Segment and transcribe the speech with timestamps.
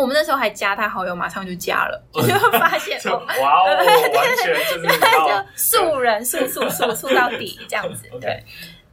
[0.00, 3.64] 我们那时候还加他好友，马上就加了， 就发现哇哦，
[4.14, 8.44] 完全就是就素人素素素素到底这样子， 对。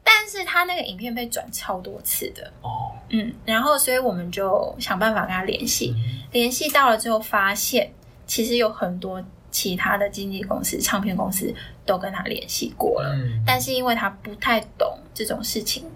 [0.05, 5.93] 但是他那个影片被转超多次的哦，嗯，然后所以我们就想办法跟他联系，
[6.31, 7.91] 联系到了之后发现，
[8.27, 11.53] 其实有很多其他的经纪公司、唱片公司
[11.85, 13.15] 都跟他联系过了，
[13.45, 15.89] 但是因为他不太懂这种事情，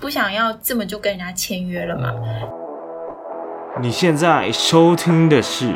[0.00, 2.12] 不想要这么就跟人家签约了嘛。
[3.80, 5.72] 你现在收听的是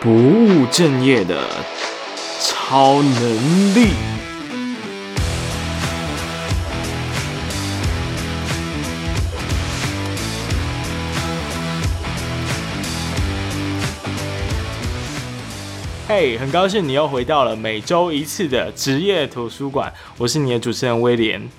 [0.00, 1.44] 不务正业的
[2.40, 3.88] 超能力。
[16.06, 21.50] 嘿很高兴你又回到了每周一次的职业图书馆，我是你的主持人威廉。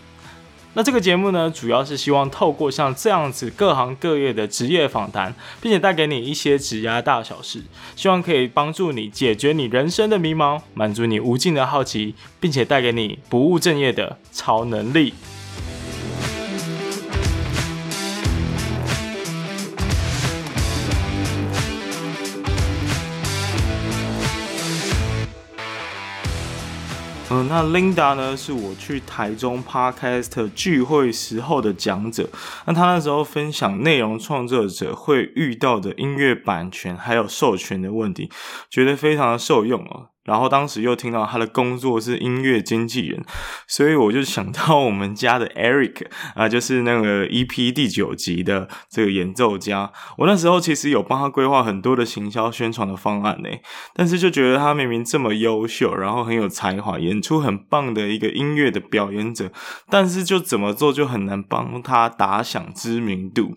[0.73, 7.63] 那这个节目呢，主要是希望透过像这样子各行各业的职业访谈，并且带给你一些指压大小事，
[7.95, 15.16] 希望可以帮助你解决你人生的迷茫，满足你无尽的好奇，并且带给你不务正业的超能力。
[27.30, 32.30] 嗯，那 Linda 呢，是我去台中 Podcast 聚会时候的讲者。
[32.66, 38.31] 那他那时候分享内容创作者会遇到的音乐版权还有授权的问题，
[38.69, 40.08] 觉得非常的受用哦。
[40.28, 43.23] 然后当时又听到他的工作是音乐经纪人，
[43.66, 49.94] 所以我就想到我们家的 Eric 啊，就是那个 EP 第九集的这个演奏家。
[50.17, 53.50] 我那时候其实有帮他规划很多的行销宣传的方案呢，
[53.95, 59.50] 但是就觉得他明明这么优秀，然后很有才华，演出很棒的一个音乐的表演者，
[59.89, 63.56] 但是就怎么做就很难帮他打响知名度。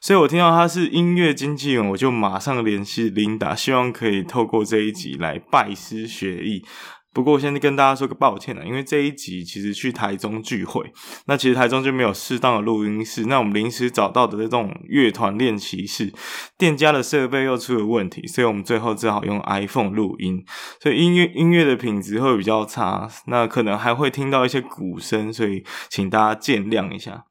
[0.00, 6.64] 所以我听到他是音乐经纪人，我就马上联系琳达，希望可以透过这一集来拜师学艺。
[7.12, 10.92] 不过，我先跟大家说个抱歉啊，因为这一集其实去台中聚会，
[11.26, 16.12] 那其实台中就没有适当的录音室，那我们临时找到的这种乐团练习室，
[16.56, 20.44] 店家的设备又出了问题，所以我们最后只好用 iPhone 录音，
[20.80, 27.24] 所以音乐音乐的品质会比较差，那可能还会听到一些鼓声，所以请大家见谅一下。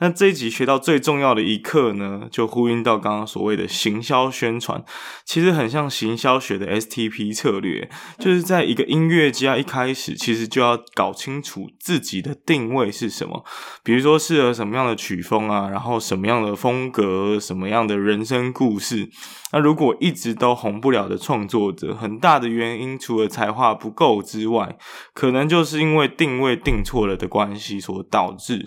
[0.00, 4.84] 那这一集学到最重要的一课呢，就呼应到刚刚所谓的行销宣传，
[5.24, 7.88] 其实很像行销学的 STP 策略，
[8.18, 13.44] 就是在一个音乐乐家一开始其实就要搞清楚自己的定位是什么，
[13.82, 19.08] 比如说适合什么样的曲风啊，然后什么样的风格，什么样的人生故事。
[19.52, 24.76] 那如果一直都红不了的创作者，很大的原因除了才华不够之外，
[25.14, 28.66] 可能就是因为定位定错了的关系所导致。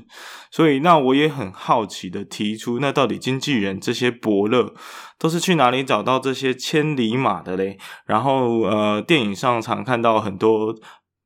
[0.49, 4.73] 所以，那我也很好奇的提出，那到底经纪人这些伯乐
[5.19, 7.77] 都是去哪里找到这些千里马的嘞？
[8.05, 10.75] 然后，呃，电影上常看到很多。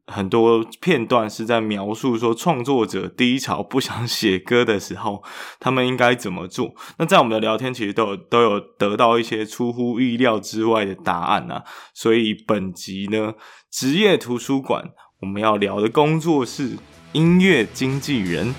[0.07, 5.23] 很多片段是在描述说，创作者低潮不想写歌的时候，
[5.57, 6.73] 他们应该怎么做？
[6.97, 11.63] 那在我们的聊天，其实都有都有得到一些出乎意料之外的答案啊。
[11.93, 13.35] 所以本集呢，
[13.71, 14.89] 职业图书馆
[15.21, 16.71] 我们要聊的工作是
[17.13, 18.53] 音乐经纪人。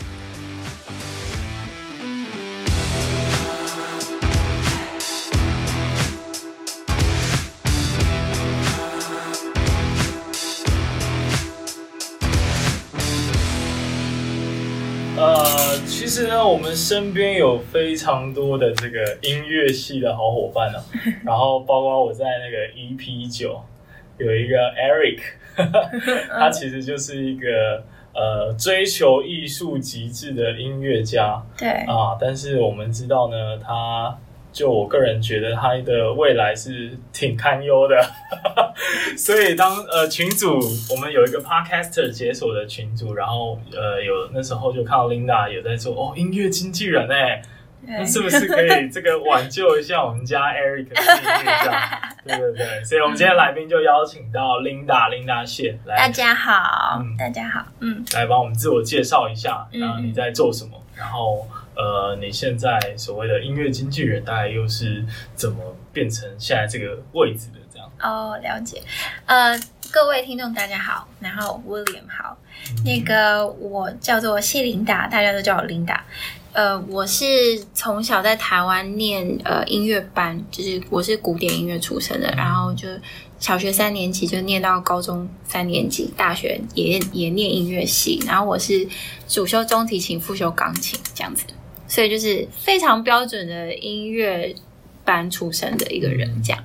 [16.12, 20.84] 实呢，我们身边有非常多的这个音乐系的好伙伴啊，
[21.24, 23.58] 然后包括我在那个 EP 九
[24.18, 25.20] 有一个 Eric，
[26.38, 27.82] 他其实就是一个
[28.14, 34.18] 呃追求艺术极致的音乐家，对啊，但是我们知道呢，他。
[34.52, 37.96] 就我个人觉得，他的未来是挺堪忧的，
[39.16, 47.42] 所以当呃群主，我们有一个 Podcaster 解锁的群组，然后呃有那时候就看到 Linda 有在说哦音乐经纪人哎，
[47.86, 50.86] 那是不是可以这个挽救一下我们家 Eric？
[52.24, 61.48] 对对对，所以我们今天来宾就邀请到 Linda，Linda 谢来，大家好，嗯、大家好，嗯，来帮我们自我介绍一下，然后你在做什么，嗯、然后。
[61.74, 65.04] 呃，你现在所谓的音乐经纪人，大概又是
[65.34, 67.58] 怎么变成现在这个位置的？
[67.72, 68.82] 这样哦，了解。
[69.24, 69.58] 呃，
[69.90, 72.36] 各位听众大家好，然后 William 好，
[72.68, 76.04] 嗯、那个我叫做谢琳达，大家都叫我琳达。
[76.52, 77.24] 呃，我是
[77.72, 82.86] 从小在台湾念呃音乐班，就是我是古典音乐出身的，嗯、然后就
[83.38, 88.86] 小学三年级就念到高中三年级，大学也也念音乐系，然后我是
[89.26, 91.46] 主修中提琴，副修钢琴这样子。
[91.92, 94.54] 所以就是非常标准的音乐
[95.04, 96.64] 班出身的一个人，这样。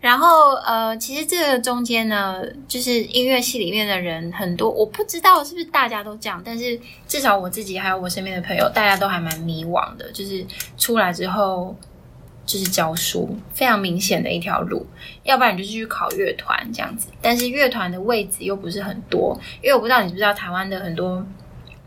[0.00, 6.78] 然后呃，其实这个中间呢，就是音乐系里面的人很多，我不知道是不是大家都这样，但是
[7.08, 10.44] 至少我自己还有我身边的朋友，大家都还蛮迷惘的，就是
[10.76, 11.74] 出来之后。
[12.44, 14.86] 就是教书，非常明显的一条路，
[15.24, 17.08] 要不然你就去考乐团这样子。
[17.20, 21.26] 但是乐团的位置又不是很多，因为我不知道你知不知道，台湾的很多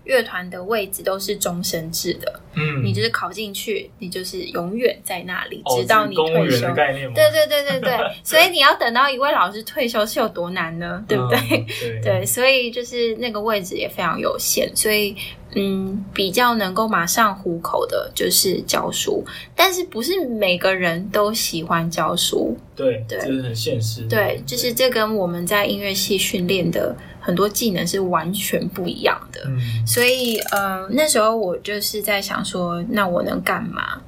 [0.09, 2.39] 乐团的位置都是终身制的。
[2.55, 6.73] 嗯，你就是考进去，你就是永远在那里，哦、直到你退休。
[6.73, 7.13] 概念？
[7.13, 11.05] 对对对对对， 所以你要等到一位老师退休是有多难呢？
[11.07, 11.37] 对不对？
[11.39, 15.15] 嗯、对，对，所以就是那个位置也非常有限，所以。
[15.55, 19.23] 嗯，比较能够马上糊口的就是教书，
[19.55, 22.55] 但是不是每个人都喜欢教书。
[22.75, 24.03] 对，对，这是很现实。
[24.03, 29.41] 对，就是这跟我们在音乐系训练的很多技能是完全不一样的。
[29.47, 34.01] 嗯，所以呃，那时候我就是在想说，那我能干嘛？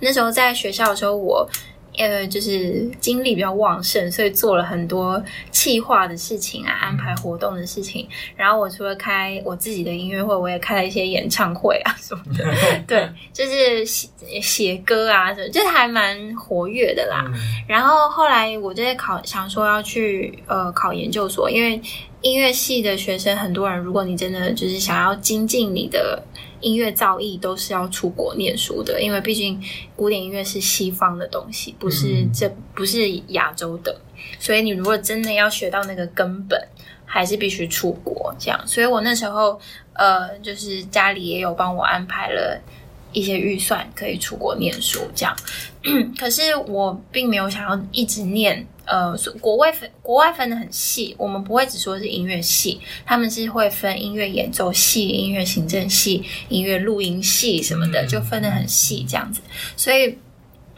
[0.00, 1.48] 那时候在学校的时候，我。
[1.98, 8.08] 呃，就是精力比较旺盛，所以做了很多企划的事情啊，安排活动的事情。
[8.36, 12.44] 然后我除了开我自己的音乐会，我也开了一些演唱会啊什么的。
[12.86, 14.08] 对，就是写
[14.40, 17.24] 写歌啊什么，就还蛮活跃的啦。
[17.66, 21.80] 然后后来我就在考，想说要去呃考研究所，因为
[22.20, 26.22] 音乐系的学生很多人，如果你真的就是想要精进你的。
[26.60, 29.62] 音乐造诣都是要出国念书的，因为毕竟
[29.94, 34.00] 古典音乐是西方的东西，不是这不是亚洲的，
[34.38, 36.60] 所以你如果真的要学到那个根本，
[37.04, 38.66] 还是必须出国这样。
[38.66, 39.60] 所以我那时候
[39.94, 42.60] 呃，就是家里也有帮我安排了
[43.12, 45.36] 一些预算，可以出国念书这样。
[46.18, 48.66] 可是我并没有想要一直念。
[48.90, 59.42] 呃，国外分国外分的很细，我们不会只说是音乐系，他们是会分音乐演奏系、音乐行政系、音乐录音系什么的，就分的很细这样子。
[59.76, 60.16] 所以，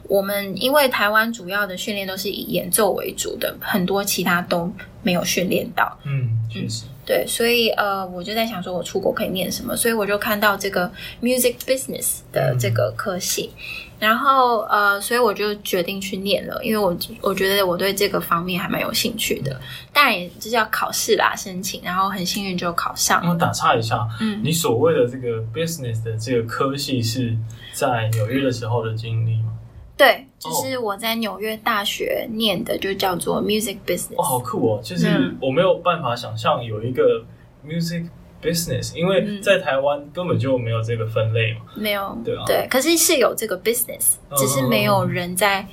[0.08, 4.68] 我们因为台湾主要的训练都是以演奏为主的，很多其他都
[5.04, 5.96] 没有训练到。
[6.04, 6.86] 嗯，确实。
[7.10, 9.74] 对，所以呃，我就在想说，我出国可以念什么？
[9.74, 10.88] 所以我就看到这个
[11.20, 13.50] music business 的这个科系。
[13.56, 19.60] 嗯然后呃，所以我就决定去念了，因为我我觉得我对这个方面还蛮有兴趣的。
[19.92, 23.22] 当然也就是要考试啦，申请，然后很幸运就考上。
[23.28, 27.36] 我打岔一下，嗯，你所谓的这个 business 的这个科系是
[27.74, 29.52] 在纽约的时候的经历吗？
[30.00, 34.16] 对，就是我在纽约大学念的，就叫做 music business。
[34.16, 34.80] 哦，好酷哦！
[34.82, 35.06] 就是
[35.40, 37.22] 我没有办法想象有一个
[37.64, 38.08] music。
[38.42, 45.66] business，因为在台湾根本就没有这个分类嘛，没有，对啊，对，可是是有这个 business，只是没有人在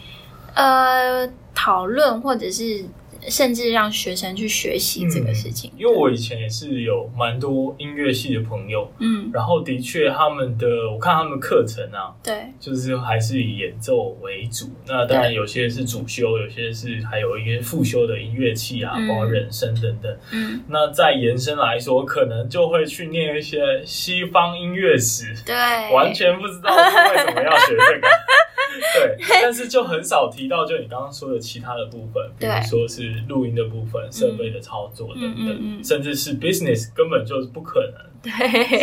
[0.53, 1.25] 呃
[1.55, 2.83] 讨论或者是。
[3.29, 14.65] 甚至让学生去学习这个事情，嗯，因为我以前也是有蛮多音乐系的朋友，嗯，然后的确他们的我看他们课程啊，对，就是还是以演奏为主。
[14.85, 20.17] 那当然有些是主修，有些是还有一些副修的音乐器啊，包括人声等等。
[20.31, 25.55] 嗯，那再延伸来说，可能就会去念一些西方音乐史，对，
[25.93, 28.07] 完全不知道是为什么要学这个。
[28.93, 38.05] 对，但是就很少提到，就你刚刚说的其他的部分，比如说是录音的部分、设备的操作等等，嗯嗯嗯、甚至是 business 根本就是不可能。
[38.21, 38.29] 对，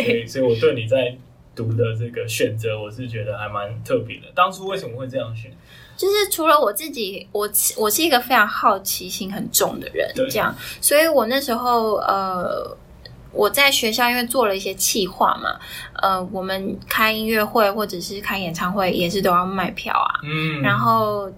[0.05, 1.17] 所以，所以我对你在
[1.55, 4.23] 读的这个选择，我是觉得还蛮特别的。
[4.33, 5.51] 当初为什么会这样选？
[5.95, 12.77] 就是除了我自己，我我是一个非常好奇心很重的人，对这样，所以我那时候呃。
[13.35, 15.59] 我在学校因为做了一些企划嘛，
[16.01, 21.29] 呃，我们开音乐会或者是开演唱会也是都要卖票啊，嗯，然后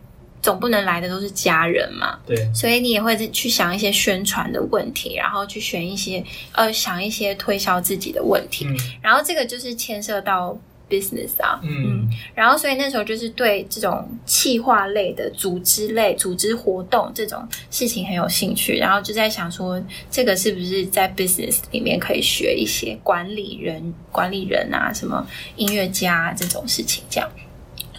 [0.41, 10.57] 总不能来的都是家人嘛，对，所以你也会去想一些宣传的问题，然后去选一些呃想一些推销自己的问题，嗯，然后这个就是牵涉到。
[10.89, 25.25] Business 啊，嗯，嗯，然后所以那时候就是对这种企划类的组织类、组织活动这种事情很有兴趣，然后就在想说，这个是不是在 business 里面可以学一些管理人、管理人啊，什么
[25.55, 27.29] 音乐家这种事情这样。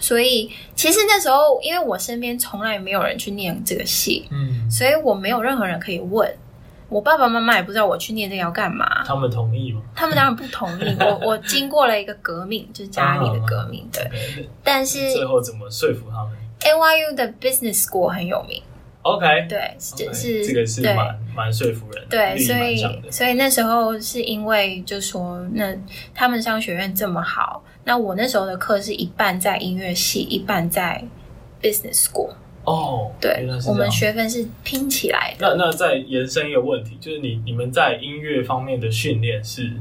[0.01, 6.33] 所以其实那时候，因为我身边从来没有人去念这个系，嗯，所以我没有任何人可以问。
[6.89, 9.81] 我爸爸妈妈也不知道我去念这个要干嘛，他们同意吗？
[9.95, 10.95] 他们当然不同意。
[10.99, 14.09] 我我经过了一个革命，就是家里的革命，对。
[14.63, 18.61] 但是最后怎么说服他们？NYU 的 Business School 很有名。
[19.03, 22.17] OK，对，是这个是蛮蛮说服人的。
[22.17, 25.73] 对，所以所以那时候是因为就说，那
[26.13, 31.01] 他们商学院这么好，那我那时候的课是一半在音乐系，一半在
[31.61, 32.31] Business School。
[32.69, 35.55] 哦，对，我们学分是拼起来的。
[35.55, 39.71] 那那再延伸一个问题，就是你你们在音乐方面的训练是？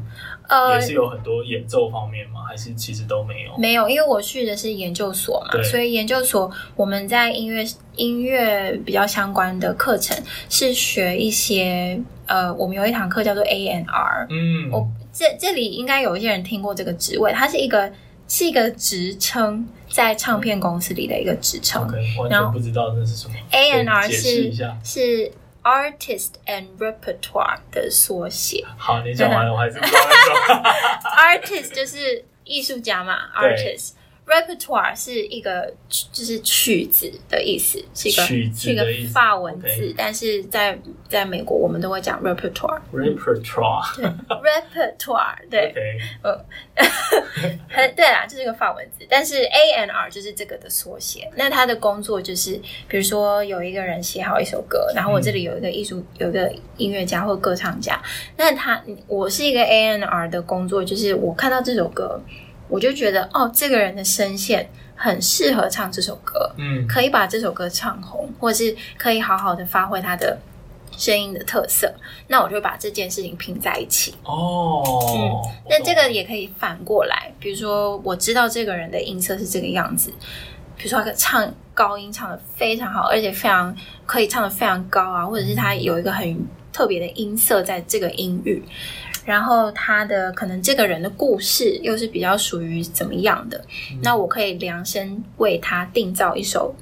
[0.49, 2.40] 呃，也是有很多演奏方面吗？
[2.49, 3.54] 还是其实都没有？
[3.59, 7.62] 没有，因为我去的是研究所嘛，所以研究所我们在音乐
[7.97, 10.16] 音乐比较相关的课程
[10.49, 14.26] 是学一些呃，我们有一堂课叫做 A N R，。
[14.30, 17.92] 嗯，我这这里应该有一些人听过这个职位，它是一个
[18.28, 21.82] 是一个职称，在唱片公司里的一个职称。
[21.88, 23.35] Okay, 完全不知道这是什么。
[23.50, 24.52] A N R 是
[24.85, 25.32] 是。
[25.61, 28.64] Artist and Repertoire 的缩写。
[28.78, 29.99] 好，你讲完了，我还是不知道。
[31.18, 33.90] Artist 就是艺术家嘛，Artist。
[34.28, 38.23] Repertoire 是一个就是曲子的意思，是一个
[38.54, 42.78] 是一个法文字，但是在在美国我们都会讲 repertoire。
[42.92, 45.73] repertoire 对，repertoire 对，
[46.23, 46.38] 呃，
[47.97, 51.30] 对啦，就是一个法文字，但是 A N R 就是这个的缩写。
[51.35, 57.99] 那他的工作就是，比如说有一个人写好一首歌，然后我这里有一个艺术，有一个音乐家或歌唱家，
[58.37, 62.20] 那他我是一个 A N R 的工作，就是我看到这首歌。
[62.68, 70.38] 我就觉得哦，这个人的声线很适合唱这首歌，嗯，可以把这首歌唱红，或是可以好好的发挥他的
[70.96, 71.92] 声音的特色。
[72.26, 74.14] 那我就把这件事情拼在一起。
[74.25, 74.82] 哦，
[75.14, 80.10] 嗯，那这个也可以反过来，比如说我知道这个人的音色是这个样子，
[80.76, 88.62] 比如说他唱高音唱的非常好，而且非常可以唱的非常高啊，或者是他有一个很特别的音色在这个音域。
[89.28, 93.62] 然后他的可能这个人的故事又是比较属于怎么样的？
[93.92, 96.75] 嗯、那我可以量身为他定造一首，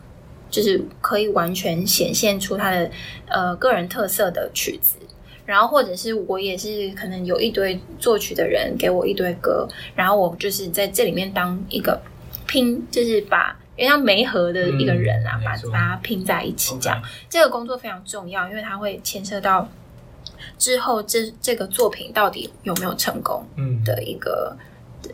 [0.49, 2.89] 就是可以完全显现出他的
[3.27, 4.97] 呃个人特色的曲子。
[5.45, 12.01] 然后或者是我也是可能有一堆作曲的人给我一堆歌，然后我就是在这里面当一个
[12.47, 17.03] 拼，就是把像媒合的一个人啊，嗯、把把它拼在一起这样。
[17.29, 19.69] 这个工作非常重要，因为它会牵涉到。
[20.59, 23.47] 之后这，这这个作品到底有没有成功？
[23.57, 24.57] 嗯，的一个，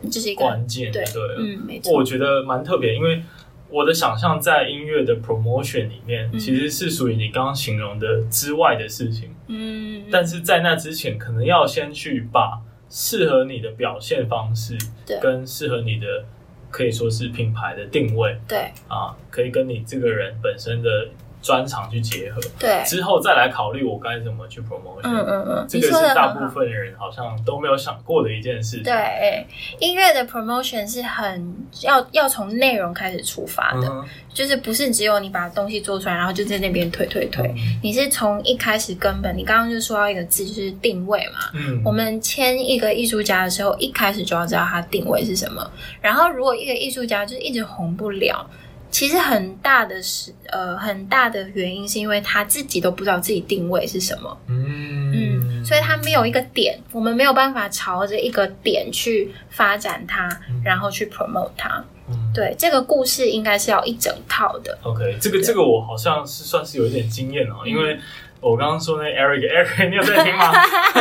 [0.01, 0.91] 嗯、就是一个关键。
[0.91, 1.93] 对，对嗯，没错。
[1.93, 3.21] 我觉得蛮特别，因为
[3.69, 9.35] 我的想象在音乐的 promotion 里面，嗯、其实是属于你刚刚形容的之外的事情。
[9.47, 16.25] 嗯，但是在那之前，可能要先去把适合你的表现方式，对，跟适合你的
[16.71, 21.09] 可以说是品牌的定位，对啊，可以跟你这个人本身的。
[21.43, 25.01] 专长去结合，对，之后再来考虑我该怎么去 promotion。
[25.03, 28.83] 嗯嗯嗯，这个是大部分人好像都没有想过的一件事情。
[28.83, 29.45] 对，
[29.79, 37.45] 音乐的 promotion 是很要要从内容开始出发的，嗯、就是不是只有你把东西做出来，然后就在那边推推推。
[37.49, 41.51] 嗯、你是从一开始根本，你刚刚就说到一个字，就是定位嘛。
[41.53, 45.69] 嗯，我们签一个艺术家的时候，一开始就要知道他定位是什么。
[45.99, 48.49] 然后，如果一个艺术家就是一直红不了。
[48.93, 61.83] 其实很大的是呃很大的原因是因为他自己都不知道自己定位是什么，嗯嗯，所以他没有一个点，我们没有办法朝着一个点去发展它，嗯、然后去 promote 它。
[62.07, 64.77] 嗯、对，这个故事应该是要一整套的。
[64.83, 67.97] OK，这个这个我好像是算是有一点经验哦，嗯、因为
[68.39, 70.53] 我刚刚说那 Eric Eric， 你有在听吗？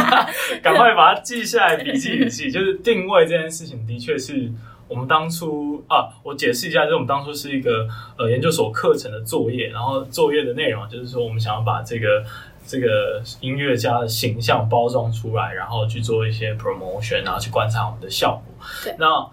[0.65, 4.51] 赶快把它记下来，笔记笔记，就是定位这件事情的确是。
[4.93, 12.23] 我们当初啊，我解释一下，就是我们当初是一个呃研究所课程的作业，然后作业的内容就是说，我们想要把这个
[12.67, 18.67] 这个音乐家的形象包装出来，然后去做一些 promotion，然后去观察我们的效果。
[18.85, 19.27] 对，那。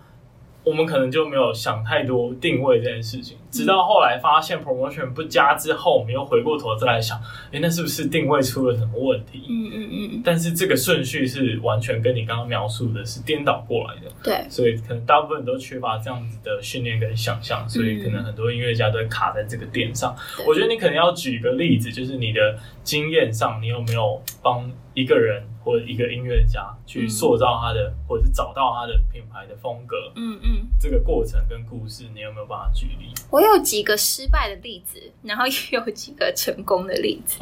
[0.66, 7.20] 我们可能就没有想太多定位这件事情，直到后来发现 promotion 不佳之后，我们又回过头再来想，
[7.52, 9.44] 诶，那是不是定位出了什么问题？
[9.50, 10.22] 嗯嗯嗯。
[10.24, 14.12] 但是这个顺序是完全跟你刚刚描述的是颠倒过来的。
[14.24, 14.46] 对。
[14.50, 20.16] 所以可能大部分都缺乏这样子的训练跟想象，所以可能很多音乐家都会卡在这个点上。
[20.40, 25.42] 嗯、我觉得你可能要举个例子，就是你的经验上，你有没有帮一个人？
[25.64, 33.14] 或者一个音乐家去塑造他的，嗯、或者是找到他的品牌的风格，嗯嗯，嗯这个过程跟故事，你有没有办法举例？
[33.30, 37.40] 我有几个失败的例子，然后也有几个成功的例子。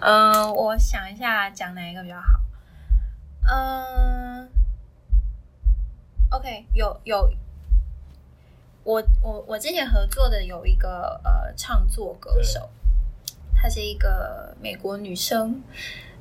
[0.00, 2.40] 嗯我想一下，讲哪一个比较好？
[3.50, 4.48] 嗯
[6.30, 7.30] ，OK，有有，
[8.84, 12.68] 我我我之前合作的有一个呃唱作歌手，
[13.54, 15.62] 她是一个美国女生。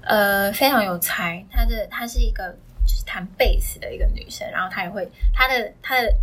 [0.02, 2.50] 呃，非常有才，她的她是一个
[2.86, 6.14] 就是弹贝斯的一个女生，然后她也会她的她的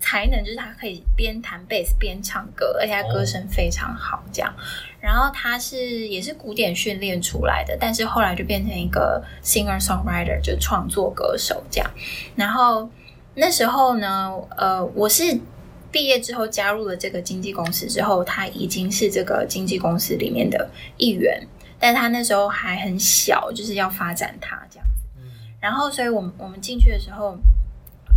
[0.00, 4.52] 才能就是她可以边弹贝斯边唱歌，而且她歌声非常好，这样。
[5.00, 11.90] 然后她是也是古典训练出来的，但是后来就变成一个 singer songwriter，就创作歌手这样。
[12.34, 12.88] 然后
[13.34, 15.38] 那时候呢，呃，我是
[15.92, 21.46] 毕业之后加入了这个经纪公司之后，她已经是这个经纪公司里面的一员，
[21.80, 25.06] 但他那时候还很小，就是要发展他这样子。
[25.60, 27.36] 然后，所以我们我们进去的时候，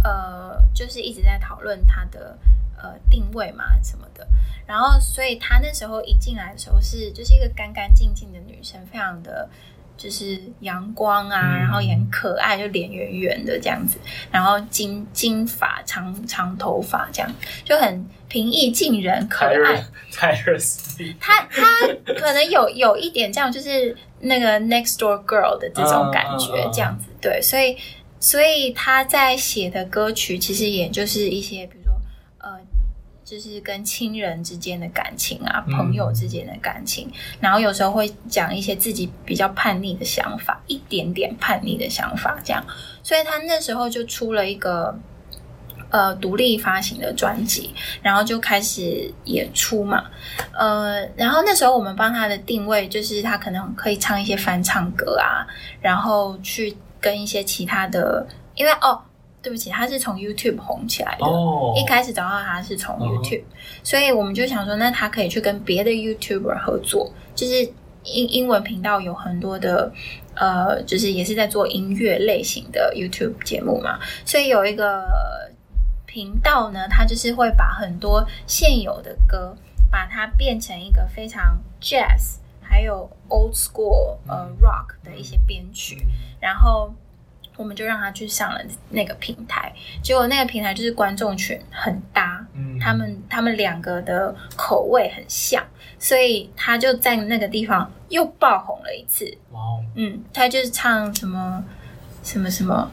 [0.04, 2.38] 呃，就是一直在讨论他的
[2.78, 4.28] 呃定位嘛什么的。
[4.68, 9.50] 然后，所以他那时候一进来的时候是就是一个干干净净的女生，非常的。
[9.96, 13.98] 就是阳光啊，然后也很可爱，就脸圆圆的这样子，
[14.32, 17.32] 然后金金发长长头发这样，
[17.64, 19.84] 就很平易近人，可爱。
[20.12, 21.64] 泰勒丝，他他
[22.20, 27.08] 可能有有一点这样，就是那个 Next Door Girl 的这种感觉，这样子。
[27.22, 27.78] 对，所以
[28.20, 31.94] 所以他在写的歌曲，其实也就是一些，比如说
[32.40, 32.60] 呃。
[33.34, 42.64] 就是跟亲人之间的感情啊，朋友之间的感情，嗯，然后有时候会讲一些自己比较叛逆的想法，一点点叛逆的想法，这样。
[43.02, 44.96] 所以他那时候就出了一个
[45.90, 47.74] 呃独立发行的专辑，
[48.04, 50.04] 然后就开始演出嘛。
[50.52, 55.42] 呃，然后那时候我们帮他的定位就是他可能可以唱一些翻唱歌啊，
[55.82, 59.02] 然后去跟一些其他的，因为哦。
[59.44, 61.26] 对不起，他是从 YouTube 红起来的。
[61.26, 61.78] Oh.
[61.78, 63.44] 一开始找到他是从 YouTube，uh -huh.
[63.84, 67.62] 所以我们就想说，那他可以去跟别的 YouTuber 合作，就是
[68.06, 69.92] 英英文频道有很多的，
[70.36, 74.00] 呃，就是也是在做音乐类型的 YouTube 节目嘛。
[74.26, 75.04] 所以有一个
[76.06, 79.54] 频道呢，他就是会把很多现有的歌，
[79.92, 86.08] 把它变成一个非常 Jazz 还有 Old School 呃 Rock 的一些编曲，
[86.40, 86.94] 然后。
[87.56, 95.64] 我们就让他去上了那个平台，结果那个平台就是观众群很搭，嗯，他们他们两个的口味很像，
[96.00, 99.26] 所以他就在那个地方又爆红了一次。
[99.52, 101.64] 哇哦，嗯，他就是唱什么
[102.24, 102.92] 什么什么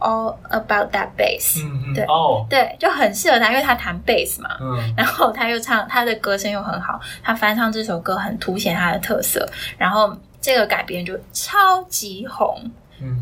[0.00, 12.68] ，All About That Bass，嗯嗯，对哦，对，就很适合他，因为他弹 bass 嘛，嗯，然后他又唱，他的歌声又很好，他翻唱这首歌很凸显他的特色，然后这个改编就超级红。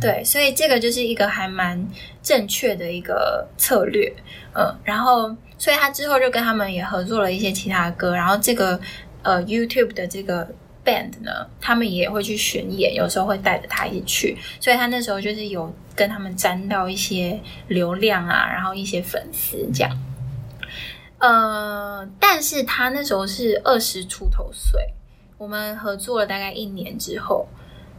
[0.01, 1.87] 对，所以这个就是一个还蛮
[2.21, 4.13] 正确的一个策略，
[4.53, 8.81] 嗯，然后，所以他之后就跟他们也合作了一些其他歌，然后这个
[9.23, 10.45] 呃 YouTube 的这个
[10.85, 19.97] band 呢，他们也会去巡演，有时候会带着他一起去，所以他那时候就是有跟他们沾到一些流量啊，然后一些粉丝这样，
[21.19, 24.81] 呃，但是他那时候是二十出头岁，
[25.37, 27.47] 我们合作了大概一年之后，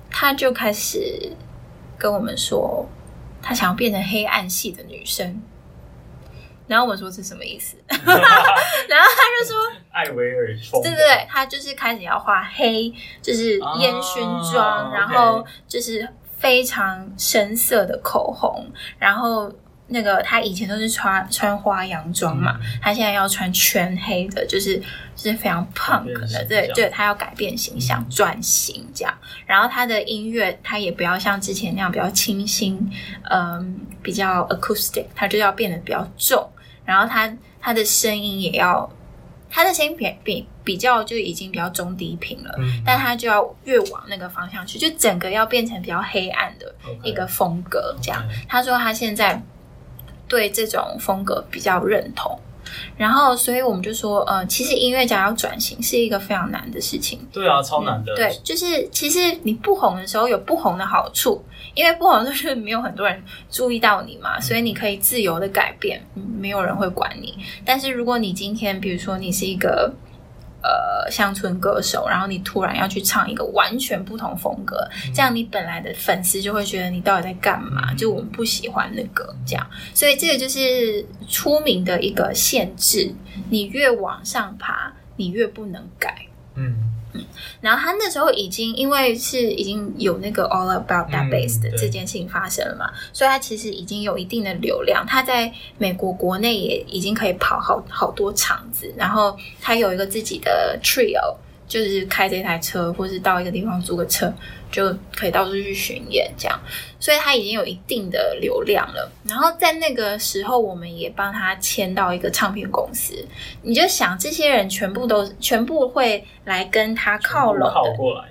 [0.09, 1.31] 他就开始。
[1.99, 2.87] 跟我们说，
[3.41, 5.41] 他想要变成黑暗系的女生，
[6.65, 7.75] 然后我说这是什么意思？
[7.87, 9.57] 然后他就说
[9.91, 16.07] 艾薇儿，对对对，他就是开始要画黑，就是烟熏妆，啊，然后就是
[16.37, 18.65] 非常深色的口红，
[18.97, 19.51] 然后。
[19.91, 24.77] 那个他以前都是穿穿花洋装嘛，嗯，他现在要穿全黑的，就是
[25.15, 29.11] 就是非常 punk 的，对对，他要改变形象，嗯，转型这样。
[29.47, 32.89] 然后他的音乐，他也不要像之前那样比较清新，
[33.31, 36.47] 嗯，比较 acoustic，他就要变得比较重。
[36.85, 38.87] 然后他他的声音也要，
[39.49, 48.23] 他的声音比比比较就已经比较中低频了，嗯，但他就要越往那个方向去，就整个要变成比较黑暗的一个风格这样。
[48.47, 49.41] 他说他现在。
[50.29, 52.39] 对这种风格比较认同，
[52.95, 57.19] 然后所以我们就说，呃，其实音乐家要转型是一个非常难的事情。
[57.33, 58.13] 对啊，超难的。
[58.13, 67.33] 嗯、对，就是其实你不红的时候有不红的好处，因为不红的时候没有很多人注意到你嘛，所以你可以自由的改变，没有人会管你。
[67.65, 69.91] 但是如果你今天，比如说你是一个。
[70.61, 77.91] 呃，乡村歌手，然后你突然要去唱一个完全不同风格，嗯、这样你本来的粉丝就会觉得你到底在干嘛？
[77.91, 83.13] 嗯、就我们不喜欢那个这样，所以这个就是出名的一个限制。
[83.49, 86.25] 你越往上爬，你越不能改。
[86.55, 86.75] 嗯。
[87.13, 87.25] 嗯，
[87.61, 101.35] 然后他那时候已经因为是已经有那个 All About That Base 的这件事情发生了嘛，嗯，所以他其实已经有一定的流量，他在美国国内也已经可以跑好好多场子，然后他有一个自己的 Trio。
[101.69, 104.33] 就是开这台车，或是到一个地方租个车，
[104.71, 106.59] 就可以到处去巡演，这样，
[106.99, 109.11] 所以他已经有一定的流量了。
[109.23, 113.13] 然后在那个时候，我们也帮他签到一个唱片公司。
[113.63, 117.69] 你就想，这些人全部都全部会来跟他靠拢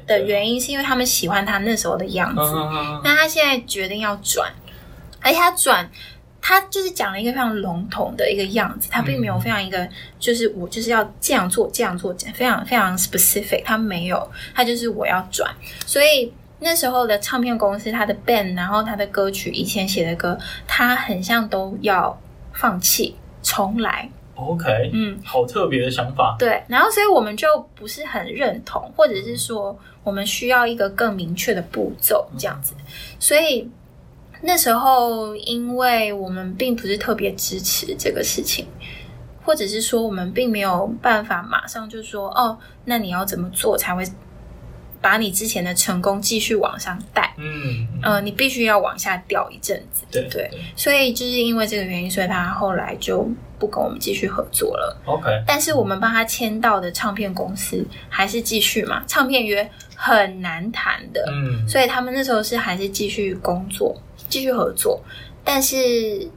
[0.07, 2.41] 的的原因，是因为他们喜欢他那时候的样子。
[3.03, 4.53] 那他现在决定要转，
[5.21, 5.91] 而且他转。
[6.41, 9.87] 他就是讲了一个非常笼统的一个样子，他并没有非常一个，
[10.19, 15.55] 就是我就是要这样做这样做，非常非常 specific，他没有，他就是我要转。
[15.85, 22.19] 所以那时候的唱片公司，他的 band，然后他的歌曲，以前写的歌，他很像都要
[22.53, 24.11] 放弃，重来。
[24.35, 26.37] OK，嗯，好特别的想法。
[26.39, 32.73] 对，然后所以我们就不是很认同，或者是说我们需要一个更明确的步骤这样子。
[33.19, 33.69] 所以
[34.41, 38.67] 那时候，因为我们并不是特别支持这个事情，
[39.45, 44.05] 或者是说我们并没有办法马上就说哦，那你要怎么做才会
[45.01, 47.35] 把你之前的成功继续往上带？
[47.39, 50.61] 嗯，呃，你必须要往下掉一阵子，对对，对。
[50.77, 53.29] 所以就是因为这个原因，所以他后来就。
[53.61, 54.97] 不跟我们继续合作了。
[55.05, 59.03] OK，但是我们帮他签到的唱片公司还是继续嘛？
[59.09, 65.01] 唱片约很难谈的，嗯，所以他们那时候是还是继续工作，继续合作。
[65.45, 66.29] 但是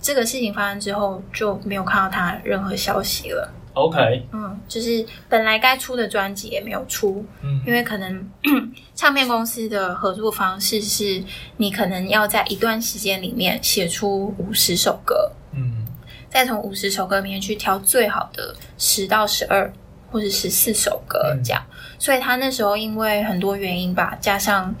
[0.00, 3.52] 这个事情发生之后，就没有看到他任何消息了。
[3.74, 8.26] OK，嗯，就是本来该出的专辑也没有出，嗯，因为可能
[8.94, 11.22] 唱片公司的合作方式是
[11.58, 15.84] 你可能要在一段时间里面写出五十首歌，嗯。
[16.28, 19.72] 再从五十首歌里面去挑最好的十到十二
[20.10, 21.62] 或者十四首歌，这样。
[21.70, 24.74] 嗯、所以他那时候因为很多原因吧，加上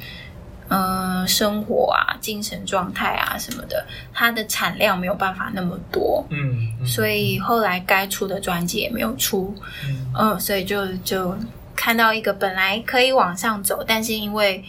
[0.68, 6.26] 嗯、呃、生活啊、精神状态啊什么的，他的产量没有办法那么多。
[6.30, 9.54] 嗯，嗯，所以后来该出的专辑也没有出。
[9.88, 11.36] 嗯，嗯，所以就就
[11.74, 14.64] 看到一个本来可以往上走，但是因为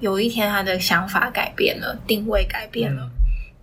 [0.00, 3.10] 有一天他的想法改变了，定位改变了，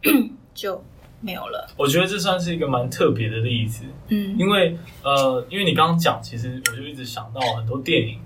[0.03, 0.83] 嗯、 就。
[1.23, 8.17] 没有了，我觉得这算是一个蛮特别的例子，嗯，因为呃，因为你刚刚讲，其实我就一直想到很多电影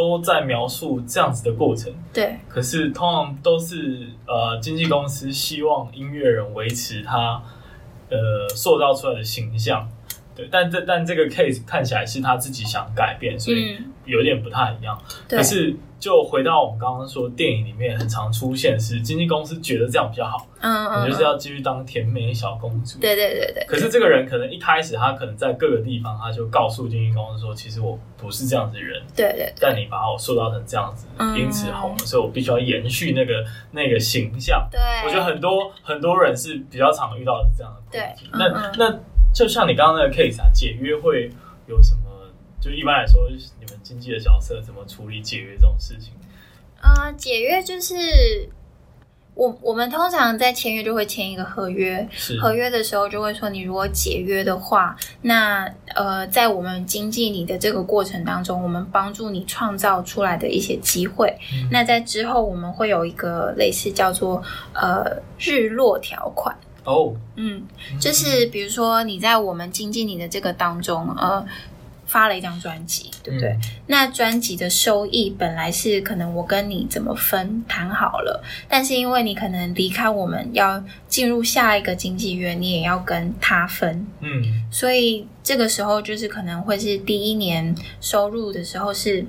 [0.00, 7.42] 都在描述这样子的过程，对，可是通常都是呃，经纪公司希望音乐人维持他
[8.08, 9.86] 呃塑造出来的形象，
[10.40, 13.76] 对，但这但这个 case 看起来是他自己想改变，所以
[14.06, 14.98] 有点不太一样，
[15.28, 15.76] 嗯、可是。
[16.00, 23.62] 就回到我们刚刚说，电影里面很常出现是经纪公司觉得这样比较好，嗯，嗯，你就是要继续当甜美小公主，对对对对。
[23.68, 29.52] 可是这个人可能一开始他可能在各个地方，他就告诉经纪公司说，其实我不是这样子的人，对，对对。
[29.60, 34.66] 但你把我塑造成这样子，嗯、因此红了，所以我必须要延续那个那个形象。
[34.72, 37.82] 对，我觉得很多很多人是比较常遇到的是这样的。
[37.92, 38.48] 对，那
[38.78, 38.98] 那
[39.32, 41.30] 就像你刚刚那个 case 啊，解约会
[41.66, 42.00] 有什么？
[42.60, 46.12] 就一般来说，你们经纪的角色怎么处理解约这种事情？
[46.82, 47.94] 呃，解约就是
[49.34, 52.06] 我我们通常在签约就会签一个合约，
[52.38, 61.34] 合约的时候就会说，你如果解约的话，那呃，在我们经纪你的这个过程当中，我们帮助你创造出来的一些机会。
[61.54, 64.42] 嗯、那在之后，我们会有一个类似叫做
[64.74, 67.62] 呃日落条款哦，嗯，
[68.00, 71.46] 就是比如说你在我们经纪你的这个当中，呃。
[72.06, 73.50] 发了一张专辑，对不对？
[73.50, 89.24] 嗯、那专辑的收益本来是可能我跟你怎么分谈好了，但是因为你可能离开我们要进入下一个经纪约，你也要跟他分，嗯，所以这个时候就是可能会是第一年收入的时候是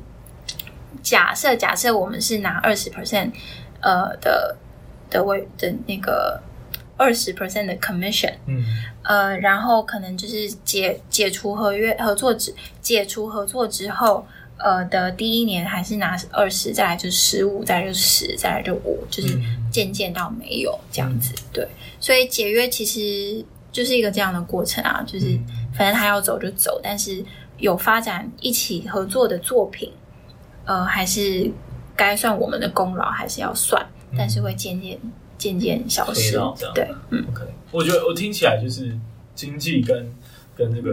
[1.03, 3.29] 假设假设我们是拿二十 percent
[3.81, 4.57] 呃的
[5.07, 6.41] 的位的那个。
[7.01, 8.63] 二十 percent 的 commission，嗯，
[9.01, 14.23] 呃，然后可能就是解解除合约合作之解除合作之后，
[14.57, 19.35] 呃的第一年还是拿二十，再来就十五，再来就十，再来就五，就是
[19.71, 21.67] 渐渐到没有这样子，嗯、对，
[21.99, 25.39] 所以解约其实就是一个这样的过程啊，就是
[25.73, 27.25] 反正他要走就走，但是
[27.57, 29.91] 有发展一起合作的作品，
[30.65, 31.51] 呃，还是
[31.95, 33.83] 该算我们的功劳还是要算，
[34.15, 34.99] 但是会渐渐。
[35.41, 36.37] 渐渐消失，
[36.75, 37.43] 对，嗯，OK。
[37.71, 38.95] 我觉得我听起来就是
[39.33, 40.15] 经济跟
[40.55, 40.91] 跟这个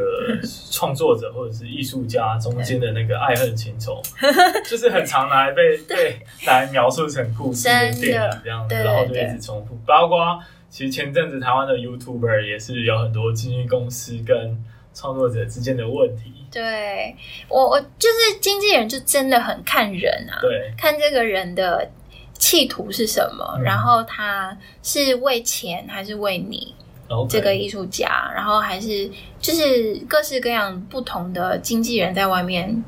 [0.70, 4.00] 创作者或者是艺术家中间的那个爱恨情仇，
[4.64, 9.78] 就是很常拿来被被来描述成故事的电影这样子，然后就一直重复。
[9.84, 16.32] 包括其实前阵子台湾的 YouTuber 也是有很多经纪公司跟创作者之间的问题。
[16.50, 17.14] 对，
[17.50, 21.90] 我我就是经纪人，就真的很看人啊，对，看这个人的。
[22.38, 23.44] 企图是什么？
[23.56, 26.74] 嗯、然后他是为钱还是为你
[27.28, 32.82] 这个艺术家.然后还是就是各式各样不同的经纪人在外面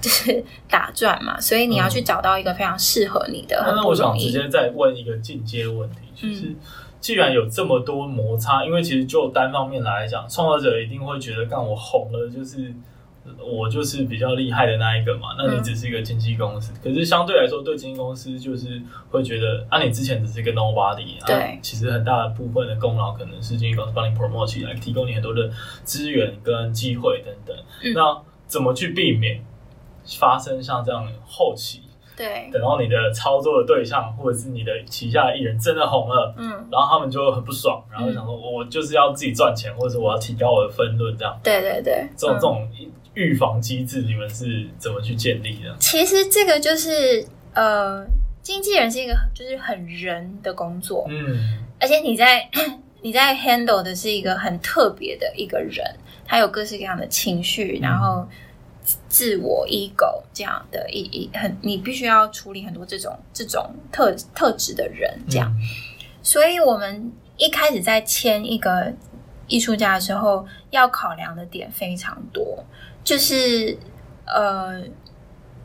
[0.00, 3.62] 就是 打转嘛，所以你要去找到一个非常适合你的。
[3.64, 6.56] 那、嗯、我想直接再问一个进阶问题，就是、嗯、
[7.00, 12.74] 既然有这么多摩擦，因为其实就单方面来讲，创作者一定会觉得，干我红了就是。
[13.38, 18.80] 我就是比较厉害的那一个嘛，那你只是一个经纪公司，嗯、可是相对来说，对经纪公司就是
[19.10, 25.50] 会觉得，啊，你之前只是一个 nobody，对、啊，其实很大的部分的功劳可能是经纪公司帮你 promote 起来，提供你很多的
[25.84, 27.56] 资源跟机会等等。
[27.84, 29.44] 嗯、那怎么去避免
[30.18, 31.82] 发生像这样的后期？
[32.16, 41.40] 对，等到你的操作的对象或者是你的旗下的艺人真的红了，嗯，然后他们就很不爽，然后想说我就是要自己赚钱，或者我要提高我的分润，这样。
[41.42, 42.68] 对对对，这种这种
[43.14, 45.76] 预防机制，你们是怎么去建立的？
[45.78, 48.06] 其实这个就是呃，
[48.42, 52.48] 经纪人是一个就是很人的工作，嗯，而且你在
[53.02, 55.84] 你在 handle 的是一个很特别的一个人，
[56.26, 58.28] 他有各式各样的情绪，嗯、然后。
[59.08, 65.48] 自我 ego 这样的一一很，你必须要处理很多这种这种特特质的人，这样。
[65.50, 65.60] 嗯、
[66.22, 68.92] 所以，我们一开始在签一个
[69.46, 72.64] 艺术家的时候，要考量的点非常多，
[73.10, 73.76] 就是
[74.24, 74.80] 呃，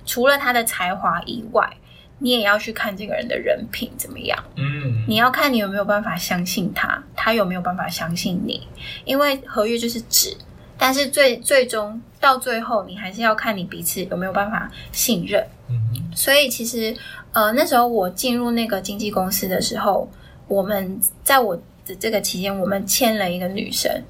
[0.04, 1.78] 除了他的才华以外，
[2.18, 4.44] 你也要去看这个人的人品怎么样。
[4.56, 8.68] 嗯，你要看你有没有办法相信他，他有没有办法相信你，
[9.04, 10.36] 因为合约就是纸。
[10.76, 15.46] 但是最最终到最后，你还是要看你彼此有没有办法信任。
[15.70, 15.78] 嗯。
[16.16, 16.98] 所以其实，
[17.32, 20.10] 呃，那时候我进入那个经纪公司的时候，
[20.48, 21.56] 我们在我
[21.86, 24.02] 的这个期间，我们签了一个女生。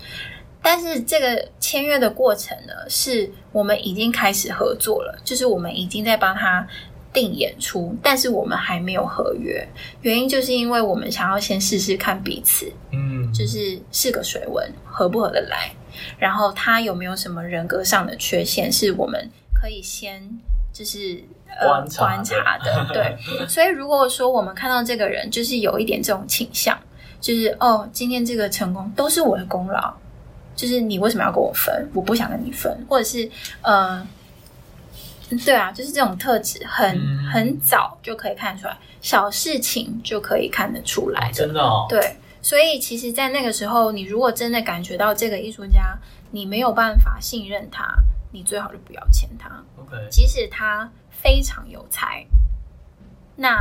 [0.67, 6.67] 但是这个签约的过程呢，是我们已经开始合作了，就是我们已经在帮他
[7.13, 9.63] 定演出，但是我们还没有合约。
[10.01, 15.69] 原因就是因为我们想要先试试看彼此，嗯，就是试个水温，合不合得来。
[16.17, 20.27] 然后他有没有什么人格上的缺陷，是我们可以先
[20.73, 22.87] 就是呃观察，观察的。
[22.91, 23.15] 对，
[23.47, 26.75] 所以如果说我们看到这个人就是有一点这种倾向，
[27.21, 29.95] 就是哦，今天这个成功都是我的功劳，
[30.55, 31.89] 就是你为什么要跟我分？
[31.93, 33.29] 我不想跟你分，或者是
[33.61, 34.05] 呃，
[35.45, 36.97] 对啊，就是这种特质很
[37.31, 42.15] 很早就可以看出来，小事情就可以看得出来的，真的哦，对。
[42.41, 45.97] 所以，其实，在那个时候，你如果真的感觉到这个艺术家，
[46.29, 47.83] 你没有办法信任他，
[48.31, 49.49] 你最好就不要签他。
[49.81, 52.23] OK，即使他非常有才，
[53.35, 53.57] 那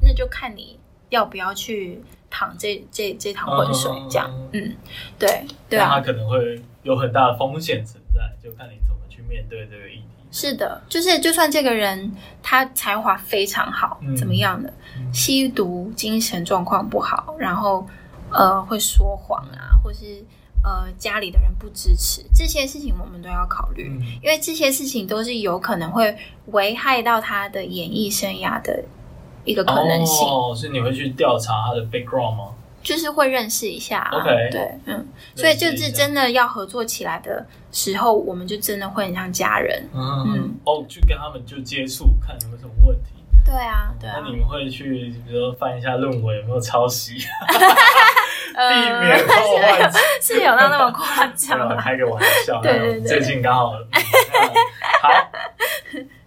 [0.00, 0.80] 那就看你
[1.10, 2.02] 要不要去
[2.34, 4.28] 淌这这这趟浑水，这样。
[4.50, 4.76] 嗯，嗯，
[5.16, 10.04] 对对啊，他可能会有很大的风险存在，就看你怎么去面对这个议题。
[10.32, 12.10] 是的，就是就算这个人
[12.42, 14.72] 他才华非常好，嗯、怎么样的，
[15.12, 17.86] 吸毒、精神状况不好，然后
[18.32, 20.24] 呃会说谎啊，或是
[20.64, 26.16] 呃家里的人不支持，这些事情我们都要考虑，嗯、因为这些事情都是有可能会
[26.46, 28.82] 危害到他的演艺生涯的
[29.44, 30.26] 一个可能性。
[30.26, 32.44] 哦，所以你会去调查他的 background 吗？
[32.82, 43.12] 就是会认识一下啊，OK，对，嗯，所以就是真的要合作起来的时候，我们就真的会很像家人，嗯，嗯哦，去跟他们就接触，看有没有什么问题。
[43.42, 44.20] 对啊，对啊。
[44.22, 51.76] 那你们会去，比如说翻一下论文有没有抄袭， 避免后患，是有到那么夸张 吗？
[51.76, 55.08] 开个玩笑，对对对，最近刚好，好。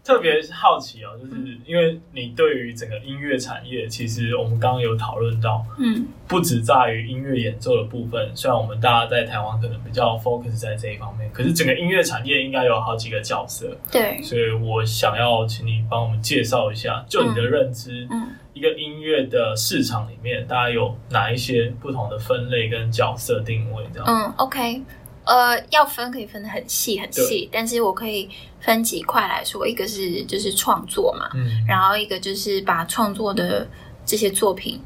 [0.07, 8.31] 特别好奇哦，就是因为你对于整个音乐产业，其实我们刚刚有讨论到，嗯，不只在于音乐演奏的部分。
[8.33, 13.77] 虽然我们大家在台湾可能比较 focus 在这一方面，可是整个音乐产业应该有好几个角色。
[13.91, 24.05] 对，所以我想要请你帮我们介绍一下，就你的认知，嗯，一个音乐的市场里面，大家有哪一些不同的分类跟角色定位这样？
[24.07, 24.81] 嗯，OK。
[25.27, 28.29] 呃，要分可以分得很细很细，但是我可以
[28.61, 33.67] 分几块来说，一个是就是创作嘛，嗯，然后一个就是把创作的
[34.05, 34.81] 这些作品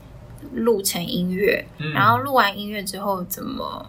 [0.54, 3.86] 录成音乐，嗯，然后录完音乐之后怎么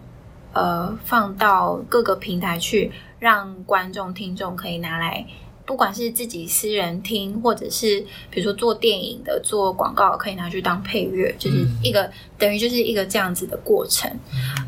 [0.53, 5.25] 呃放到各个平台去，让观众听众可以拿来。
[5.65, 7.99] 不管是自己私人听，或者是
[8.29, 14.11] 比如说做电影的、做广告，可以拿去当配乐，就是一个、嗯、等于就是一个这样子的过程。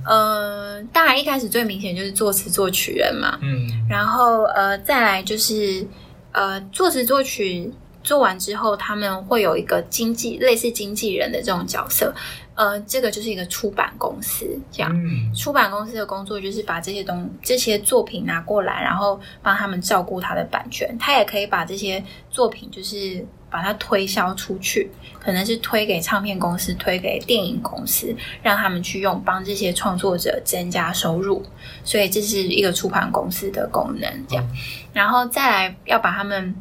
[0.07, 5.85] 嗯、呃，当然一开始最明显就是作词作曲人嘛，嗯，然后呃再来就是
[6.31, 7.71] 呃作词作曲
[8.03, 12.13] 做完之后，他们会有一个经纪类似经纪人的这种角色。
[12.55, 14.89] 呃，这个就是一个出版公司，这样。
[14.95, 20.95] 嗯、出版公司的工作就是把这些东这些作品拿过来，然后帮他们照顾他的版权。
[20.97, 24.89] 他也可以把这些作品，就是把它推销出去，
[25.19, 31.45] 可能是推给唱片公司，推给电影公司，让他们去用，帮这些创作者增加收入。
[31.83, 34.45] 所以这是一个出版公司的功能，这样。
[34.45, 34.57] 嗯、
[34.93, 36.55] 然后再来要把他们。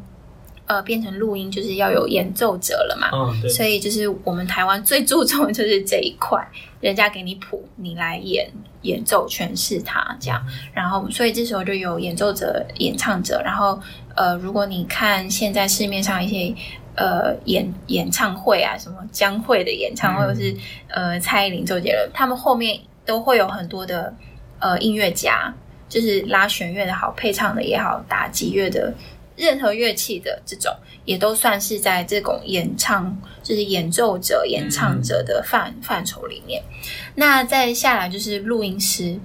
[0.67, 6.43] 呃，变成录音就是要有演奏者了嘛，嗯、对，所以就是我们台湾最注重的就是这一块，
[6.81, 8.51] 人家给你谱，你来演
[8.81, 13.79] 演奏诠释它这样，嗯、然后所以这时候就有演奏者、演唱者，然后
[14.15, 16.51] 呃，如果你看现在市面上一些
[16.95, 20.55] 呃演演唱会啊，什么江蕙的演唱会，或者是
[20.87, 24.11] 呃蔡依林、周杰伦，他们后面都会有很多的
[24.57, 25.53] 呃音乐家，
[25.87, 28.91] 就是拉弦乐的好，配唱的也好，打击乐的。
[29.35, 30.73] 任何乐器的这种，
[31.05, 36.63] 也都算是在这种演唱，就是演奏者、演唱者的范范畴里面。
[37.15, 39.19] 那再下来就是录音师。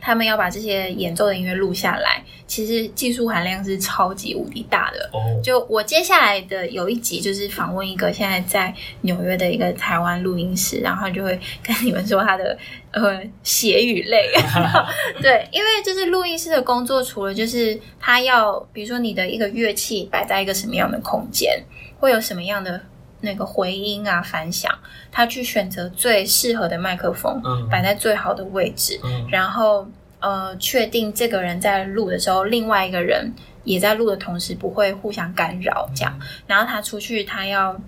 [0.00, 5.10] 他们要把这些演奏的音乐录下来，其实技术含量是超级无敌大的。
[5.12, 12.56] 哦，就我接下来的有一集就是访问一个现在在纽约的一个台湾录音师，然后就会跟你们说他的
[12.92, 14.30] 呃血与泪。
[15.20, 21.62] 对，因为就是录音师的工作，除了就是他要，比如说你的一个乐器摆在一个什么样的空间，
[21.98, 22.80] 会有什么样的。
[23.20, 24.72] 那个回音啊，反响，
[25.12, 29.86] 他去选择最适合的麦克风，嗯，摆在最好的位置，嗯，然后
[30.20, 33.32] 呃，确定这个人在录的时候，另外一个人
[33.64, 37.78] 也在录的同时不会互相干扰，这样，嗯，然后他出去，他要。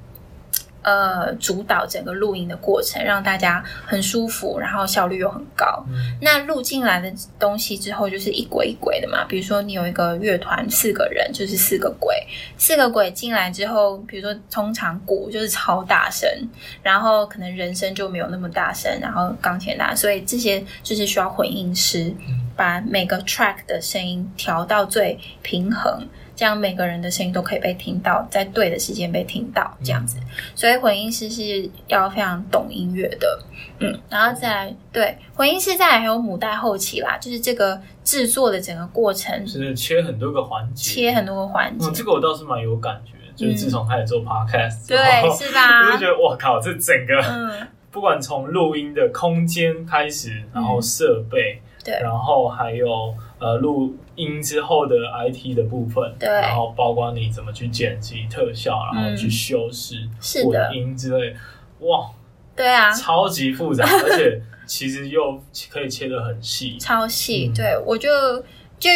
[0.83, 5.85] 呃，主导整个录音的过程，让大家很舒服，然后效率又很高。
[5.88, 9.25] 嗯、那录进来的东西之后，就是一轨一轨的嘛。
[9.25, 12.16] 比如说，你有一个乐团，四个人就是四个轨，
[12.59, 16.29] 四个轨进来之后，比如说通常鼓就是超大声，
[16.83, 22.12] 然后可能人声就没有那么大声，然后钢琴大，所以这些就是需要混音师
[22.57, 26.07] 把每个 track 的声音调到最平衡。
[26.43, 30.19] 这样每个人的声音都可以被听到，在对的时间被听到，这样子。
[30.57, 33.39] 所以混音师是要非常懂音乐的，
[33.79, 41.87] 嗯，然后再来对混音师，再来还有母带后期啦，就是这个制作的整个过程，是切很多个环节，切很多个环节。
[41.87, 44.99] 嗯，这个我倒是蛮有感觉，就是自从开始做 podcast，对，
[45.37, 45.87] 是吧？
[45.87, 53.97] 我就觉得我靠，这整个，嗯，不管从录音的空间开始，然后设备，对，然后还有呃录。
[54.15, 54.95] 音之后的
[55.27, 61.35] IT 的部分，对，然后包括你怎么去剪辑特效，然后去修饰、是的，混音之类，
[61.79, 62.11] 哇，
[62.55, 67.49] 对啊，超级复杂， 而且其实又可以切得很细，超细。
[67.49, 68.11] 嗯、对，我就
[68.83, 68.90] 就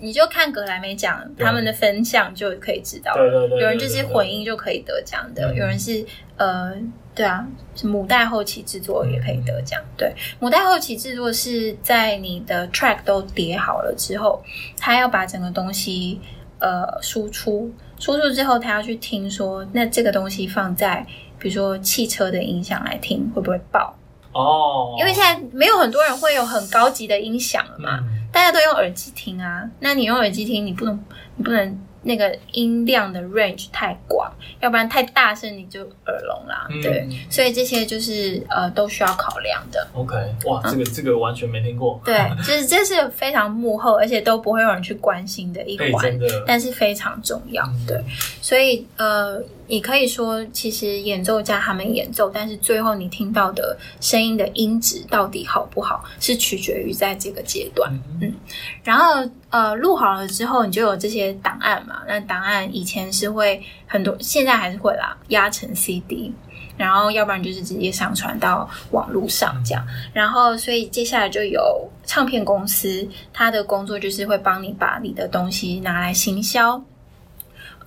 [0.00, 6.04] 你就看格莱美奖他们的分项就可以知道，对对对，有人就是混音就可以得奖的，有人是
[6.36, 6.74] 呃。
[7.12, 7.44] 对啊，
[7.82, 9.78] 母带后期制作也可以得奖。
[9.96, 14.40] 对，母带后期制作是在你的 track 都叠好了之后，
[14.78, 16.20] 他要把整个东西
[16.60, 21.04] 呃输出，输出之后他要去听说，那这个东西放在
[21.38, 23.94] 比如说汽车的音响来听会不会爆？
[24.32, 29.68] 哦，因为现在没有很多人会有很高级的音响了嘛，嗯、大家都用耳机听啊。
[29.80, 31.04] 那你用耳机听，你不能，
[31.36, 31.80] 你不能。
[32.02, 36.66] 那个音量的 range 太广，要不然太大声你就耳聋啦。
[36.70, 39.86] 嗯、对，所以这些就是呃都需要考量的。
[39.92, 40.16] OK，
[40.46, 42.00] 哇，这个、嗯、这个完全没听过。
[42.02, 47.62] 对，就是这是非常幕后，而且都不会有人去关心的一环， 但是非常重要。
[47.66, 48.02] 嗯、对，
[48.40, 49.38] 所以呃。
[49.70, 57.88] 你可以说，其实演奏家他们演奏，但是最后你听到的声音的音质到底好不好，是取决于在这个阶段。
[58.20, 58.34] 嗯，嗯，
[58.82, 62.02] 然后呃，录好了之后，你就有这些档案嘛。
[62.08, 66.34] 那档案以前是会很多，现在还是会啦，压成 CD，
[66.76, 69.86] 然后要不然就是直接上传到网络上这样。
[70.12, 76.82] 然后，所以接下来就有唱片公司，他的工作就是会帮你把你的东西拿来行销。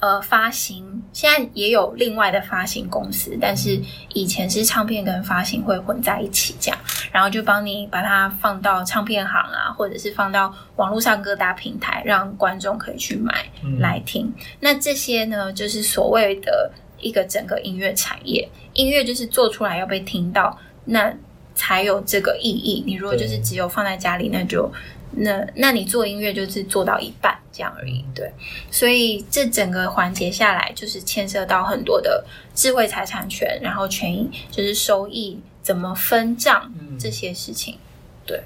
[0.03, 3.81] 呃，发行现在也有另外的发行公司，但是
[4.13, 6.77] 以前是唱片跟发行会混在一起这样，
[7.09, 14.25] 然后就帮你把它放到唱片行啊，或者是放到网络上各大平台，让观众可以去买来听。
[14.25, 21.13] 嗯、那这些呢，就是所谓的一个整个音乐产业，音乐就是做出来要被听到，那
[21.55, 22.83] 才有这个意义。
[22.85, 24.69] 你如果就是只有放在家里，那就。
[25.15, 28.31] 那，那你做音乐就是做到一半这样而已，对。
[28.71, 37.77] 所以这整个环节下来，就是牵涉到很多的智慧财产权，然后权益就是收益怎么分账这些事情，
[38.25, 38.41] 对。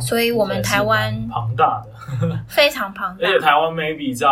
[0.00, 4.26] 所以我们台湾庞大的， 非常庞大，而且台湾 maybe 在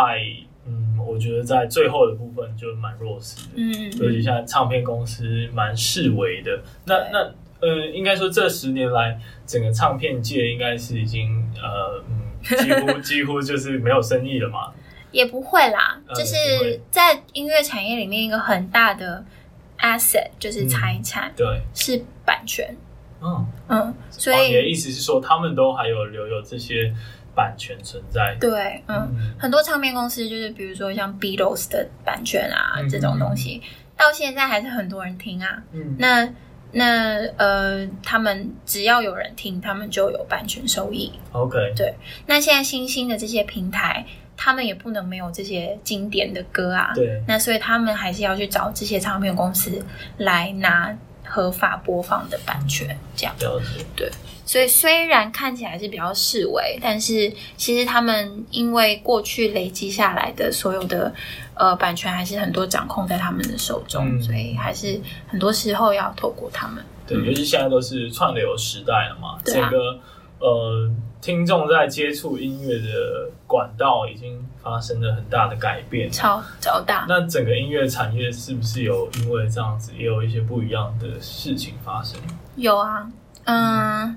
[0.66, 7.32] 嗯，我觉得在最后的部分就蛮弱势的，嗯，尤其现在唱片公司蛮示威的，那那。
[7.62, 14.72] 呃，应该说这十年来，整个唱片界应该是已经呃，嗯，几乎 几乎就是没有生意了嘛。
[15.12, 19.24] 也不会啦，呃、就是在音乐产业里面一个很大的
[19.78, 22.76] asset 就是财产，嗯、对，是版权。
[23.20, 26.92] 嗯嗯，所以你的意思是说，他们都还有留有这些
[27.32, 28.36] 版权存在？
[28.40, 33.62] 对，嗯，嗯很多唱片公司就是比如说像 Beatles 的版权啊、嗯、这种东西，
[33.96, 35.62] 到现在还是很多人听啊。
[35.70, 36.28] 嗯，那。
[36.72, 41.12] 那呃，他们只要有人听，他们就有版权收益。
[41.32, 41.94] OK，对。
[42.26, 44.06] 那现在新兴的这些平台，
[44.36, 46.92] 他们也不能没有这些经典的歌啊。
[46.94, 47.22] 对。
[47.28, 49.84] 那所以他们还是要去找这些唱片公司
[50.16, 53.34] 来拿合法播放的版权，这样。
[53.38, 53.84] 了解。
[53.94, 54.10] 对，
[54.44, 61.14] 所以虽然看起来是比较示威，但是其实他们因为过去累积下来的所有的
[61.62, 66.84] 呃版权，还是很多掌控在他们的手中，嗯、所以还是很多时候要透过他们。
[67.06, 69.98] 对，尤其现在都是串流时代了嘛，整个
[70.40, 70.92] 呃。
[71.22, 77.06] 听众在接触音乐的管道已经发生了很大的改变，超超大。
[77.08, 82.18] 那整个音乐产业是不是有因为这样子，也有一些不一样的事情发生？
[82.56, 83.08] 有啊，
[83.44, 84.16] 嗯，嗯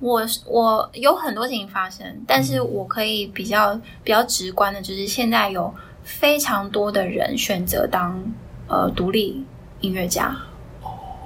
[0.00, 5.72] 我我有很多事情发生，但是我可以比较比较直观的，就是现在有
[6.02, 8.20] 非常多的人选择当
[8.66, 9.44] 呃独立
[9.80, 10.36] 音乐家。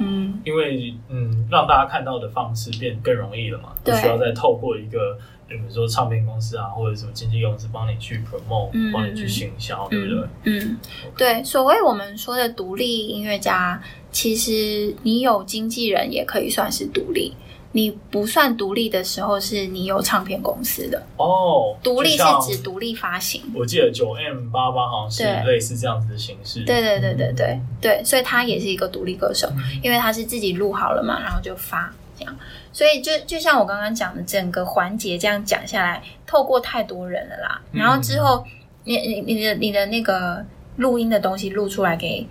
[0.00, 5.16] 嗯，因为嗯，让大家看到的方式变更容易了嘛，不需要再透过一个，
[5.46, 10.28] 比如说唱片公司啊，或者什么经纪公司帮你去 promote，嗯，帮你去行销，对不对？
[10.42, 10.76] 嗯，
[11.16, 11.44] 对。
[11.44, 17.32] 所谓我们说的独立音乐家，其实你有经纪人也可以算是独立。
[17.76, 21.76] 你不算独立的时候，是你有唱片公司的哦。
[21.82, 23.42] 独立是指独立发行。
[23.52, 26.60] 我记得九 M 八八好像是类似这样子的形式。
[26.60, 32.36] 对对对对对对，所以他也是一个独立歌手，嗯、因为他是自己录好了嘛，然后就发这样。
[32.72, 37.60] 所以就就像我刚刚讲的，整个环节这样讲下来，透过太多人了啦。
[37.72, 38.44] 然后之后，
[38.84, 40.46] 你你你的你的那个
[40.76, 42.24] 录音的东西录出来给。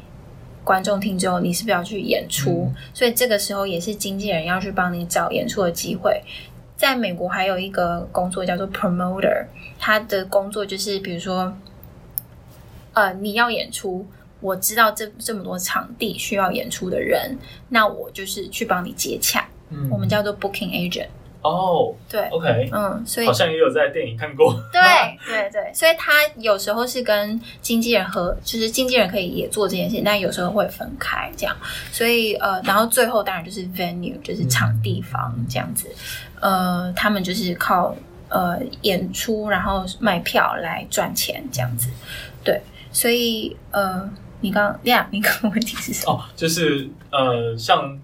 [0.63, 2.69] 观众听之后，你是不是要去演出？
[2.69, 6.21] 嗯、所以这个时候也是经纪人要去帮你找演出的机会。
[6.75, 9.45] 在美国还有一个工作叫做 promoter，
[9.79, 11.55] 他的工作就是比如说，
[12.93, 14.05] 呃，你要演出，
[14.41, 17.37] 我知道这这么多场地需要演出的人，
[17.69, 19.47] 那我就是去帮你接洽。
[19.69, 21.07] 嗯、我们叫做 booking agent。
[21.43, 24.53] 哦，oh, 对，OK，嗯，所以好像也有在电影看过。
[24.71, 24.81] 对，
[25.27, 31.53] 对，对，所以他有时候是跟经纪人合，就是经纪人可以也做这件事情，但有时候会分开这样。
[31.91, 35.87] 所以呃，然后最后当然就是 venue，就是场地方这样子。
[36.39, 37.93] 呃，他们就是靠
[38.29, 41.89] 呃演出，然后卖票来赚钱这样子。
[42.43, 42.61] 对，
[42.93, 46.13] 所以呃，你刚呀，你刚刚问题是什么？
[46.13, 47.99] 哦，就是呃，像。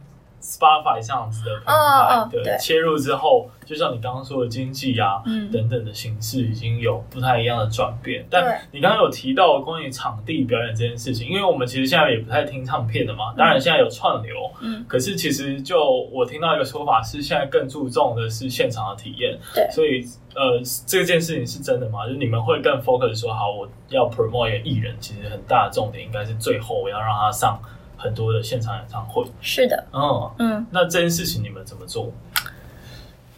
[0.50, 8.26] Spotify 这样子的平台，oh, oh, 对，切入之后，就像你刚刚说的经济啊、嗯、等等的形式，已经有不太一样的转变。
[8.32, 15.80] 但你刚刚有提到关于场地表演这件事情，因为我们其实现在也不太听唱片的嘛，当然现在有串流，嗯，可是其实就
[16.12, 19.38] 我听到一个说法是，现在更注重的是现场的体验。
[19.54, 22.08] 对，所以呃，这件事情是真的吗？
[22.08, 27.60] 就是你们会更 focus 说，好，我要 promote 一个艺人，其实很大的重点应该是最后我要让他上。
[28.00, 32.12] 很多的现场演唱会，是的，哦嗯，那这件事情你们怎么做？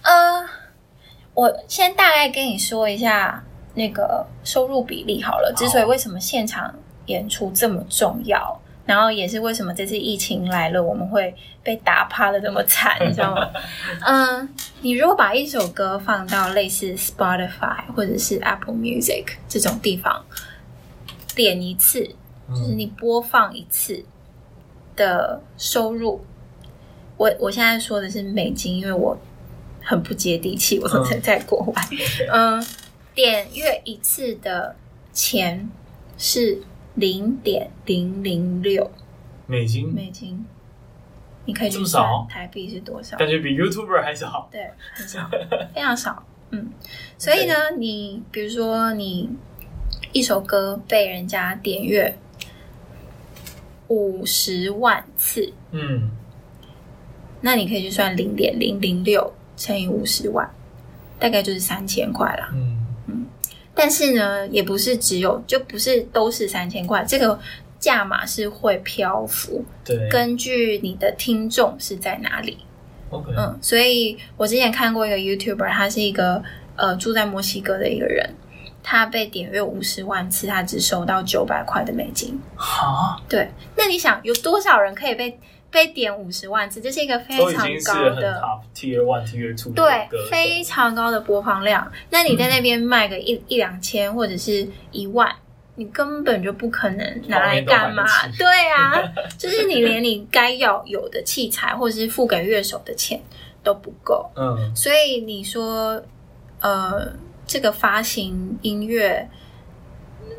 [0.03, 0.45] 呃，
[1.33, 3.43] 我先大概跟你说一下
[3.73, 5.51] 那个收入比例好了。
[5.57, 6.73] 之所以为什么现场
[7.07, 11.33] 演出这么重要，然后也是为什么这次疫情来了，我们会
[11.63, 13.49] 被打趴的这么惨，你知道吗？
[14.05, 14.49] 嗯，
[14.81, 20.23] 你如果把一首歌放到类似 Spotify 或者是 Apple Music 这种地方，
[21.35, 22.03] 点一次，
[22.49, 24.05] 就是你播放一次。
[24.95, 26.21] 的收入，
[27.17, 29.17] 我我现在说的是美金，因为我
[29.81, 31.73] 很不接地气，我在在国外。
[32.31, 32.65] 嗯，嗯，
[33.13, 34.75] 点阅一次的
[35.11, 35.69] 钱
[36.17, 36.61] 是
[36.95, 38.91] 零点零零六。
[39.47, 40.45] 美金，美金，
[41.45, 43.17] 你可以去算台币是多少？
[43.17, 45.29] 感觉比 YouTuber 还少，对，很少，
[45.73, 46.23] 非常少。
[46.51, 46.69] 嗯，
[47.17, 49.29] 所以呢，你比如说你
[50.11, 52.17] 一首歌被人家点阅。
[53.91, 56.09] 五十万次，嗯，
[57.41, 60.49] 那你可以去算零点零零六乘以五十万，
[61.19, 62.49] 大概就是三千块啦。
[62.53, 63.25] 嗯嗯，
[63.75, 67.37] 但是呢，也不是只有，就不是都是三千块，这个
[67.79, 72.59] 价码是会漂浮，对，根据你的听众是在哪里。
[73.09, 76.41] OK，嗯，所以我之前看过一个 YouTuber，他是一个
[76.77, 78.33] 呃住在墨西哥的一个人。
[78.83, 82.39] 他被点阅五十万次，他只收到九百块的美金。
[82.55, 86.81] 哈，对，那你想有多少人可以被被点五十万次？
[86.81, 88.41] 这是一个非常高的
[88.75, 91.91] Tier One、Tier Two，对，非常高的播放量。
[92.09, 95.33] 那你在那边卖个一、嗯、一两千或者是一万，
[95.75, 98.03] 你根本就不可能拿来干嘛？
[98.37, 99.01] 对啊，
[99.37, 103.21] 就是你连你该要有的器材或者是付给乐手的钱
[103.63, 104.29] 都不够。
[104.35, 106.01] 嗯，所以你说，
[106.59, 107.13] 呃。
[107.51, 109.29] 这个发行音乐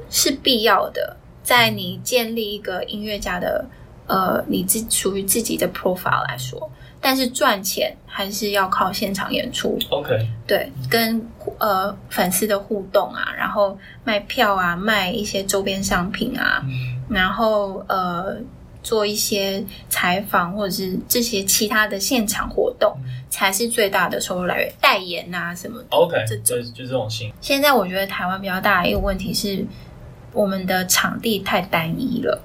[0.08, 3.66] 是必要的，在你建立一个音乐家的
[4.06, 6.70] 呃，你自属于自己的 profile 来说，
[7.02, 9.78] 但是赚钱还是要靠现场演出。
[9.90, 18.38] OK，对，跟呃粉丝的互动啊，然后卖票啊，卖一些周边商品啊，嗯、然后呃
[18.82, 24.72] 做一些采访或者是这些其他的现场活动，嗯、才是最大的收入来源。
[24.80, 27.32] 代言啊什么的，OK，这就就这种型。
[27.40, 29.64] 现在我觉得台湾比较大的一个问题是，
[30.32, 32.42] 我们的场地太单一了，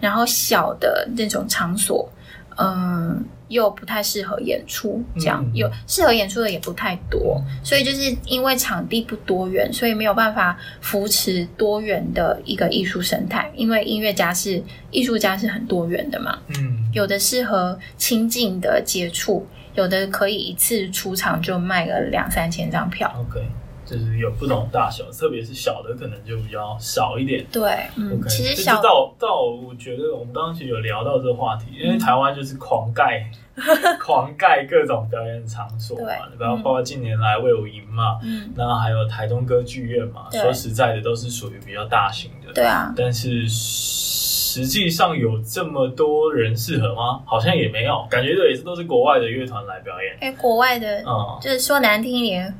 [0.00, 2.08] 然后小的那种场所，
[2.56, 3.24] 嗯。
[3.48, 13.50] 又不太适合演出，这样、嗯、有适合演出的也不太多，所以就是因为场地不多元，所以没有办法扶持多元的一个艺术生态。
[13.56, 23.12] 因为音乐家是艺术家是很多元的嘛，嗯，有的适合亲近的接触，有的可以一次出场就卖个两三千张票。
[23.18, 23.40] OK。
[23.88, 27.42] 就是有不同大小，特别是小的可能就比较少一点。
[27.50, 33.24] 对，嗯其实小到到我觉得我们当时有聊到这个话题，因为台湾就是狂盖、
[33.56, 33.64] 嗯、
[33.98, 42.92] 狂盖各种表演场所嘛，对，然后包括近年来魏武营嘛，嗯，然后还有台东歌剧院嘛，说实在的都是属于比较大型的，对啊。
[42.94, 47.22] 但是实际上有这么多人适合吗？
[47.24, 50.16] 好像也没有，感觉这也是都是国外的乐团来表演。
[50.20, 52.54] 哎，国外的，嗯，就是说难听一点。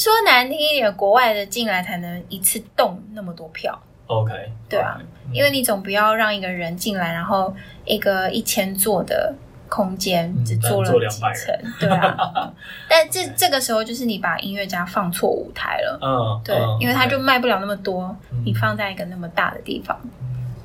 [0.00, 3.78] 说难听一点，国外的进来才能一次动那么多票。
[4.06, 4.32] OK，
[4.66, 5.34] 对啊，okay.
[5.34, 9.34] 因为你总不要让一个人进来，然后一个一千座的
[9.68, 12.16] 空间只坐了几层，嗯、对啊。
[12.88, 15.98] 但这.这个时候就是你把音乐家放错舞台了。
[16.00, 18.16] 嗯，对，uh, 因为他就卖不了那么多。
[18.42, 20.00] 你放在一个那么大的地方，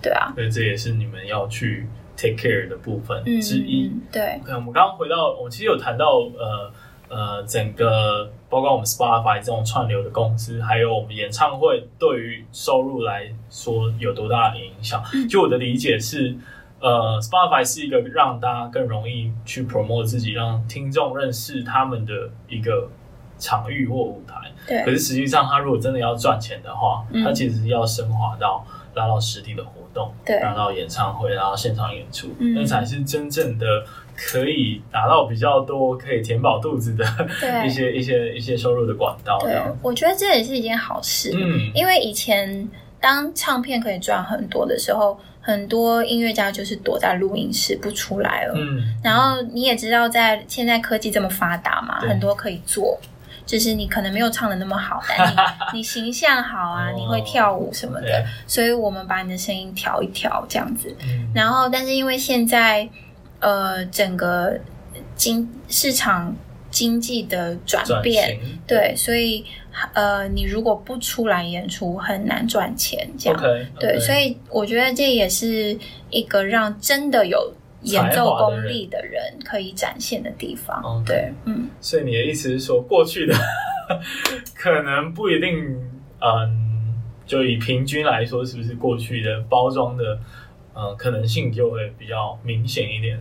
[0.01, 0.31] 对啊。
[0.33, 3.91] 所以这也是你们要去 take care 的部分之一。
[3.93, 6.05] 嗯、对，okay, 我们刚刚回到，我其实有谈到
[6.37, 6.71] 呃。
[7.07, 15.03] 呃，整个包括我们 Spotify 这种串流的公司，还有我们演唱会，对于收入来说有多大的影响？
[15.13, 16.35] 嗯、就我的理解是，
[16.79, 22.89] 呃，Spotify 是一个让大家更容易去 promote 自己，让听众认识他们的一个
[23.37, 24.51] 场域或舞台。
[24.67, 24.83] 对。
[24.83, 33.65] 可是实际上，他如果真的要赚钱的话，他、嗯、其实要升华到拉到实体的活动，对，拿到演唱会，然后现场演出，那、嗯、才是真正的。
[34.17, 37.05] 可以达到比较多可以填饱肚子的
[37.65, 39.37] 一些一些一些收入的管道。
[39.41, 41.31] 对，我觉得这也是一件好事。
[41.35, 42.65] 嗯，因为以前
[43.01, 48.53] 当唱片可以赚很多的时候，很多音乐家就是躲在录音室不出来了。
[48.55, 52.97] 嗯，然后你也知道，在现在科技这么发达嘛，很多可以做，
[53.45, 55.31] 就是你可能没有唱的那么好， 但
[55.73, 60.95] 你你形象好啊，你会跳舞什么的，所以我们把你的声音调一调这样子。
[61.33, 62.89] 然后，但是因为现在。
[63.41, 64.57] 呃，整个
[65.15, 66.33] 经市场
[66.71, 69.45] 经济的转变，对，所以
[69.93, 73.07] 呃，你如果不出来演出，很难赚钱。
[73.19, 73.39] 这样.
[73.77, 75.77] 对，所以我觉得这也是
[76.09, 77.53] 一个让真的有
[77.85, 80.81] 演奏功力的人可以展现的地方。
[80.81, 81.07] Okay.
[81.07, 81.69] 对，嗯。
[81.79, 83.33] 所以你的意思是说，过去的
[84.55, 85.75] 可能不一定，
[86.19, 90.19] 嗯，就以平均来说，是不是过去的包装的？
[90.77, 93.17] 嗯，可能性就会比较明显一点。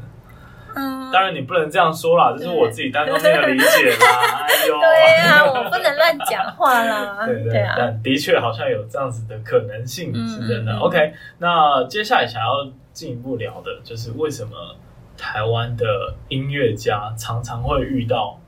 [0.74, 4.42] 嗯，当然你不能这样说啦，这是我自己单方面的理解啦。
[4.42, 7.24] 哎呦，对啊，我不能乱讲话啦。
[7.26, 10.72] 对对，但的确好像有这样子的可能性，是真的。
[10.72, 14.76] 嗯嗯嗯 OK，那接下来想要进一步聊的就是为什么
[15.18, 18.40] 台湾的音乐家常常会遇到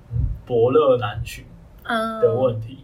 [0.47, 1.45] 伯乐难寻
[2.23, 2.79] 的问题。
[2.79, 2.83] 嗯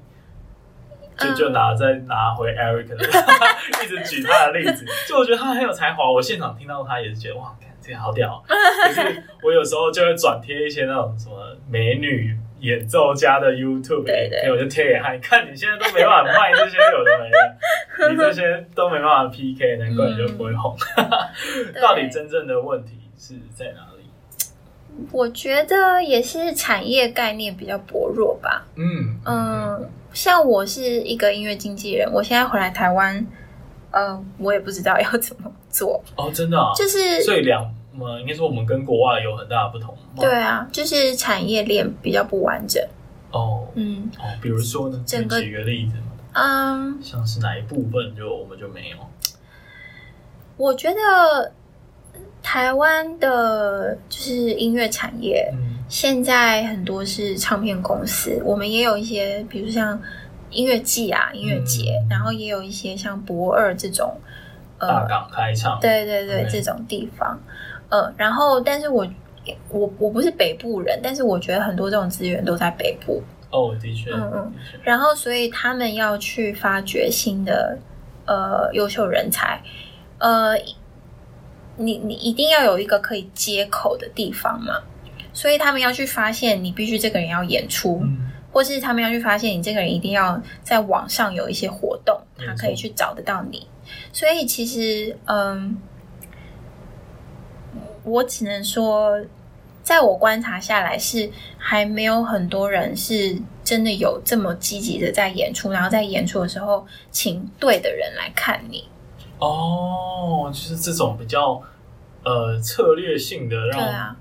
[1.15, 2.97] 就就拿再拿回 Eric 的，
[3.85, 6.11] 一直举他的例子，就我觉得他很有才华。
[6.11, 8.43] 我现场听到他也是觉得哇，这个好屌。
[8.49, 20.75] 可是我有时候就会转贴一些那种什么美女演奏家的 YouTube，对对，我就贴给他，你看你现在都没办法卖这些有的没的， 你这些都没办法 PK，难怪你就不会红。
[20.97, 21.05] 嗯、
[21.81, 24.05] 到底真正的问题是在哪里？
[25.13, 28.67] 我觉得也是产业概念比较薄弱吧。
[28.77, 29.91] 嗯嗯。
[30.13, 33.27] 像我是一个音乐经纪人，我现在回来台湾，
[33.91, 37.65] 呃，我也不知道要怎么做哦，真的、啊，就是所以两，
[37.99, 39.97] 呃，应该说我们跟国外有很大的不同。
[40.17, 42.83] 对啊，就是产业链比较不完整。
[43.31, 45.95] 哦，嗯，哦，比如说呢，整个举个例子，
[46.35, 48.97] 嗯，像是哪一部分就我们就没有？
[50.57, 51.53] 我觉得
[52.43, 55.51] 台湾的就是音乐产业。
[55.53, 60.01] 嗯现在很多是唱片公司，我们也有一些，比如像
[60.49, 64.19] 音乐季啊、音乐节，嗯、然后也有一些像博二这种，
[64.79, 67.39] 呃，大港开唱，对对对，对这种地方，
[67.93, 69.07] 呃，然后，但是我
[69.69, 73.23] 我我不是北部人，但是我觉得很多这种资源都在北部。
[73.51, 77.79] 哦，的确，嗯嗯，然后，所以他们要去发掘新的
[78.25, 79.61] 呃优秀人才，
[80.17, 80.55] 呃，
[81.77, 84.81] 你你一定要有一个可以接口的地方嘛。
[85.35, 93.67] 所以他们要去发现你必须这个人要演出，嗯、或是他们要去发现你这个人一定要在网上有一些活动，他可以去找得到你。
[94.15, 95.77] 所以其实，嗯，
[98.05, 99.21] 我只能说，
[99.83, 108.85] 在我观察下来，是还没有很多人是真的有这么积极的在演出，然后在演出的时候请对的人来看你。
[109.39, 111.61] 哦，就是这种比较
[112.25, 114.17] 呃策略性的，让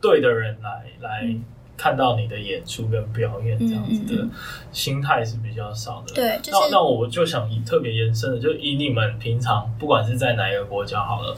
[0.00, 1.34] 对的人来来
[1.76, 4.28] 看到你的演出跟表演，这样子的
[4.72, 6.14] 心态是比较少的。
[6.14, 11.34] 对，就是、那那我就想以特别延伸的，就以你们平常不管是在哪一个国家好了.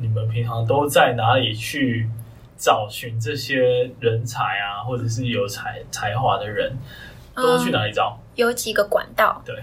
[0.00, 2.08] 你们平常都在哪里去
[2.56, 6.76] 找寻这些人才啊，或者是有才才华的人，
[7.34, 8.18] 都去哪里找？
[8.18, 9.56] 嗯、有几个管道，对。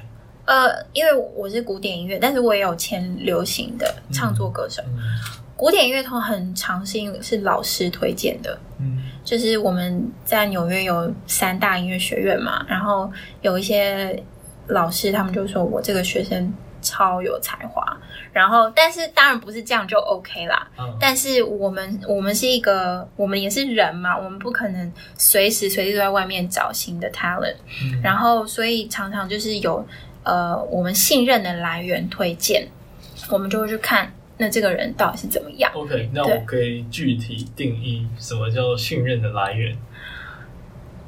[0.45, 4.79] 呃，因为我是古典音乐，但是我也有签流行的唱作歌手。
[4.85, 5.19] 嗯嗯、
[5.57, 13.11] 古典音乐通很常是因为是老师推荐的，嗯，就是我们在纽约有三大音乐学院嘛，然后
[13.41, 14.23] 有一些
[14.67, 16.53] 老师他们就说我这个学生
[16.85, 17.83] 超有才华，
[18.31, 29.85] 然后但是当然不是这样就 OK 啦，嗯、但是我们我们是一个我们也是人嘛，我们不可能随时随地都在外面找新的 talent，嗯、然后所以常常就是有。
[30.27, 32.67] 呃，我们信任的来源推荐，
[33.29, 35.71] 我们就会去看那这个人到底是怎么样。
[35.75, 39.77] OK，那我可以具体定义什么叫做信任的来源？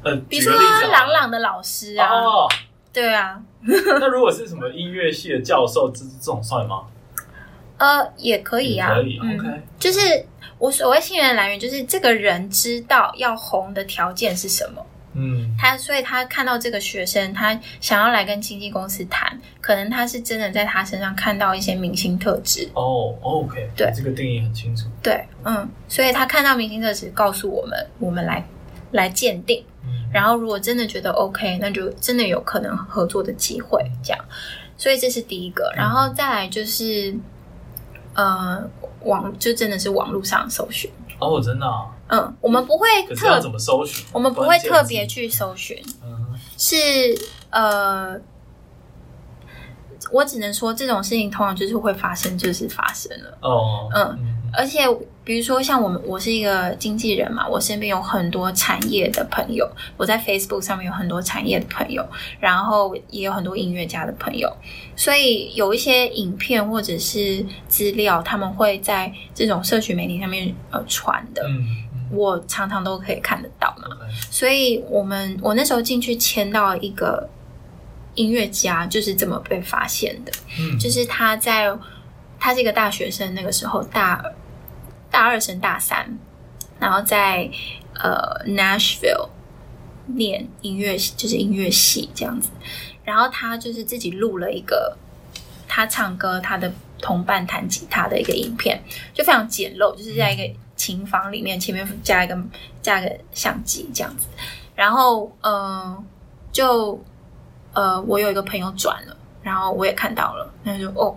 [0.04, 0.56] 呃，比如说
[0.92, 2.48] 朗朗的老师啊，哦、
[2.92, 3.40] 对啊。
[3.62, 6.82] 那如果是什么音乐系的教授，这这种算吗？
[7.78, 9.18] 呃，也可以啊，可以。
[9.18, 10.00] OK，嗯，就是
[10.58, 14.84] 我所谓信任的来源，就是这个人知道要红的条件是什么。
[15.14, 22.68] 嗯，他所以他看到这个学生，他想要来跟经纪公司谈，可能他是真的在他身上看到一些明星特质。
[22.74, 24.86] 哦，OK，对，这个定义很清楚。
[25.02, 28.44] 对，嗯，所以他看到明星特质，告诉我们，我们来
[28.92, 29.64] 来鉴定。
[30.08, 33.80] 嗯，然后如果真的觉得 OK，那就真的有可能合作的机会。
[34.02, 34.24] 这样，
[34.76, 37.14] 所以这是第一个，然后再来就是，
[38.14, 38.62] 呃，
[39.02, 40.90] 网就真的是网络上搜寻。
[41.18, 41.86] 哦，真的啊。
[42.10, 44.06] 嗯，我们不会特怎么搜寻？
[44.12, 45.76] 我们不会特别去搜寻。
[46.02, 46.76] 嗯，是
[47.50, 48.18] 呃，
[50.10, 53.38] 我只能说这种事情通常就是会发生，就是发生了。
[53.42, 54.80] 哦，嗯，而且
[55.24, 62.06] 比如说像我们，我是一个经纪人嘛，我身边有很多产业的朋友，我在 Facebook 上面有很多产业的朋友，
[62.40, 64.50] 然后也有很多音乐家的朋友，
[64.96, 71.42] 所以有一些影片或者是资料，他们会在这种社群媒体上面呃传的。
[71.48, 71.84] 嗯。
[72.10, 73.94] 我常常都可以看得到嘛
[74.30, 77.28] 所以我们我那时候进去签到一个
[78.14, 80.32] 音乐家，就是这么被发现的。
[80.58, 81.70] 嗯，就是他在
[82.38, 84.24] 他是一个大学生，那个时候大
[85.10, 86.18] 大二升大三，
[86.78, 87.50] 然后在
[87.94, 89.28] 呃 Nashville
[90.06, 92.50] 念音乐，就是音乐系这样子。
[93.04, 94.96] 然后他就是自己录了一个
[95.66, 98.82] 他唱歌，他的同伴弹吉他的一个影片，
[99.12, 100.58] 就非常简陋，就是在一个。
[100.78, 102.40] 琴房里面前面加一个
[102.80, 104.28] 加一个相机这样子，
[104.76, 106.04] 然后嗯、呃，
[106.52, 107.04] 就
[107.72, 111.16] 呃，我有一个朋友转了，然后我也看到了，那就哦，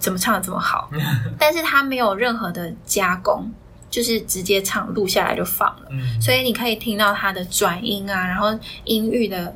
[0.00, 0.90] 怎么唱的这么好？
[1.38, 3.48] 但是他没有任何的加工，
[3.88, 9.54] 就是直接唱录下来就放了，嗯、所以你可以听到他的转音啊，然后音域的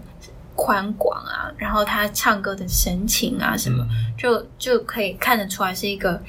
[0.54, 6.22] 宽广啊，然后他唱歌的神情啊什么，嗯、就就可以看得出来是一个，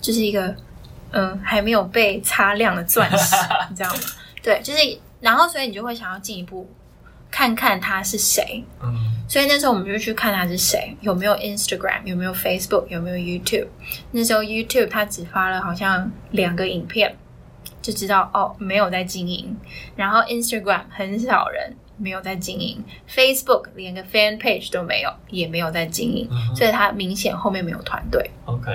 [0.00, 0.54] 就是一个。
[1.14, 3.36] 嗯，还没有被擦亮的钻石，
[3.68, 4.00] 你知道吗？
[4.42, 4.78] 对，就是，
[5.20, 6.66] 然后所以你就会想要进一步
[7.32, 8.62] 看看他是谁。
[8.80, 8.94] 嗯，
[9.26, 13.66] 所以那时候我们就去看他是谁，有没有 Instagram，有没有 Facebook，有没有 YouTube。
[14.12, 17.16] 那时候 YouTube 他只发了好像两个影片，
[17.80, 19.56] 就知道哦，没有在经营。
[19.96, 28.30] 然后 Instagram 很少人没有在经营，Facebook 连个 Fan Page 都没有，也没有在经营，所以他明显后面没有团队。
[28.44, 28.70] OK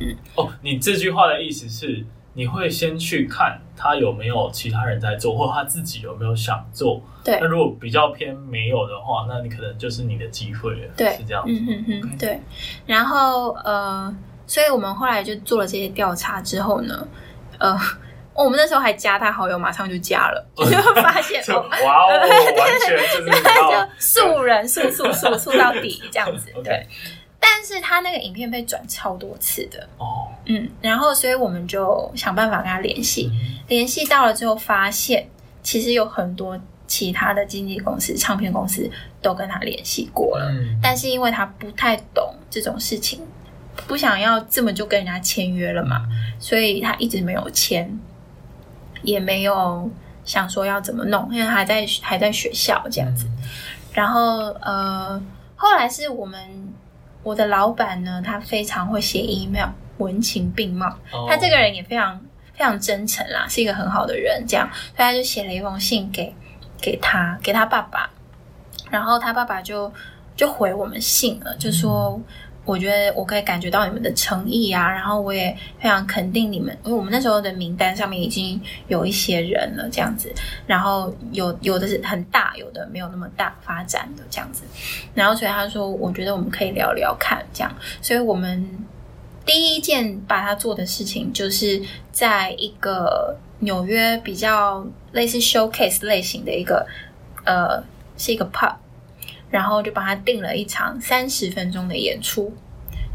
[0.00, 0.16] 嗯。
[0.34, 2.04] 哦，你这句话的意思是，
[2.40, 6.98] 你会先去看他有没有其他人在做，或他自己有没有想做。
[7.22, 7.38] 对。
[7.38, 10.88] 那如果比较偏没有的话，那你可能就是你的机会了。
[10.96, 11.52] 对，是这样子。
[11.52, 12.40] 嗯嗯嗯，对。
[12.86, 14.16] 然后呃，
[14.46, 17.06] 所以我们后来就做了这些调查之后呢，
[17.58, 17.78] 呃，
[18.32, 22.08] 我们那时候还加他好友，马上就加了， 就发现 哇哦，
[22.56, 26.86] 完全就是就素人素素素素到底这样子，对。
[27.38, 35.28] 但是他那个影片被转超多次的哦，嗯，然后所以我们就想办法跟他联系，嗯、联系到了之后发现，
[35.62, 38.90] 其实有很多其他的经纪公司、唱片公司
[39.22, 43.20] 都跟他联系过了，嗯、但是因为他不太懂这种事情，
[43.86, 47.98] 不想要这么就跟人家签约了嘛，嗯、所以他一直没有签，
[49.02, 49.90] 也没有
[50.24, 53.42] 想说要怎么弄，因为还在还在学校这样子，嗯、
[53.92, 55.22] 然后呃，
[55.54, 56.40] 后来是我们。
[57.22, 59.68] 我的老板呢，他非常会写 email，
[60.00, 60.86] 文情并茂。
[61.12, 61.30] Oh.
[61.30, 62.24] 他这个人也非常非
[62.60, 66.34] 非常真诚啦，是一个很好的人，这样，所以他就写了一封信给
[66.80, 68.10] 给他，给他爸爸，
[68.90, 69.92] 然后他爸爸就
[70.34, 72.20] 就回我们信了，就说。
[72.66, 80.32] 我觉得我可以感觉到你们的诚意啊，然后我也非常肯定你们，因为我们那时候的名单上面已经有一些人了，这样子，
[80.66, 84.62] 然后有有的是很大，有的没有那么大发展的这样子，
[85.14, 88.64] 然后所以他说，我觉得我们可以聊聊看，这样，所以我们
[89.50, 91.82] 第一件把他做的事情，就是
[92.12, 96.86] 在一个纽约比较类似 showcase 类型的一个，
[97.44, 97.82] 呃，
[98.16, 98.72] 是一个 pub。
[99.50, 102.54] 然后就帮他订了一场三十分钟的演出，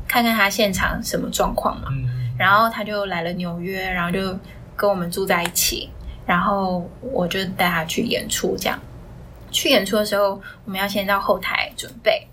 [0.09, 1.87] 看看他现场什么状况嘛。
[1.91, 4.37] 嗯、然后他就来了纽约，然后就
[4.75, 5.89] 跟我们住在一起。
[6.25, 8.77] 然后我就带他去演出，这样。
[9.51, 12.27] 去演出的时候，我们要先到后台准备，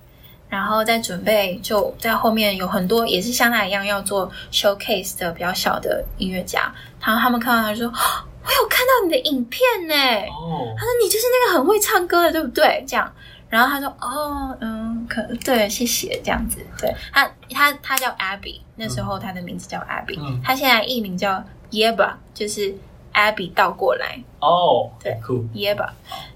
[0.52, 6.70] 然后再准备就在后面有很多也是像他一样要做 showcase 的比较小的音乐家。
[7.00, 9.94] 然后他们看到他就说：“我有看到你的影片呢。”
[10.28, 13.10] 哦，他说：“你就是那个很会唱歌的，对不对？”这样。
[13.48, 16.58] 然后他说：“哦，嗯，可对，谢谢，这样子。
[16.78, 22.74] 对他，他他叫 Abby，那时候他的名字叫 Abby，嗯，他现在艺名叫 Yeba，就是
[23.12, 24.18] Abby 倒过来。
[24.40, 25.12] 哦，对
[25.54, 25.88] ，Yeba。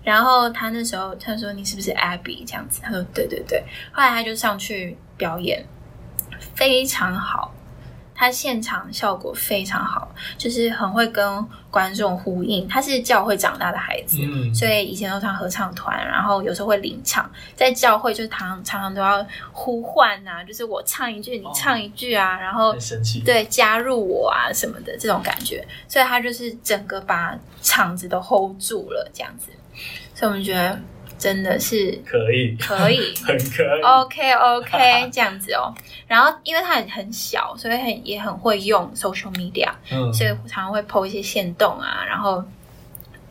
[0.02, 3.62] 然后他那时候他说：‘你是不是 Abby？’ 这样子，他说：‘对对对。’
[3.92, 5.66] 后来他就上去表演，
[6.54, 7.52] 非常好。”
[8.16, 10.08] 他现场效果非常好，
[10.38, 12.66] 就是很会跟观众呼应。
[12.66, 22.74] 他是教会长大的孩子，嗯、所以以前都唱合唱团，然后有时候会领唱，在教会就是常常常都要呼唤呐、啊，就是我唱一句，你唱一句啊，哦、然后
[23.24, 29.50] 对加入我啊什么的这种感觉，所以他就是整个把场子都 hold 住了这样子，
[30.14, 30.80] 所以我们觉得。
[31.18, 33.82] 真的是可以，可以， 很可以。
[33.82, 35.74] OK OK， 这样子哦。
[36.06, 42.44] 然后，因为他很很小，所以很也很会用 social media，嗯，所以常常会 po 一些限动啊，然后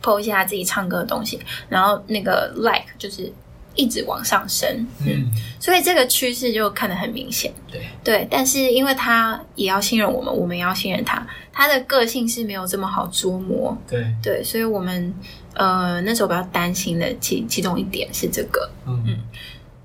[0.02, 3.32] po 一些他自己唱歌的东西，然后那个 like 就是
[3.74, 4.68] 一直往上升，
[5.00, 5.30] 嗯，嗯，
[5.60, 8.28] 所以这个趋势就看得很明显，对对。
[8.30, 15.14] 但是因为他也要信任我们，我们也要信任他，他的个性是没有这么好捉摸，对对，所以我们。
[15.56, 19.18] 呃，那时候比较担心的其其中一点是这个，嗯，嗯，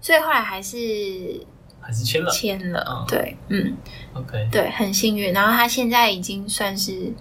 [0.02, 0.78] 所以后来还是
[1.80, 3.78] 还是签了，签了，嗯、对，嗯
[4.14, 5.32] ，OK，对，很幸运。
[5.32, 7.14] 然后他现在已经算是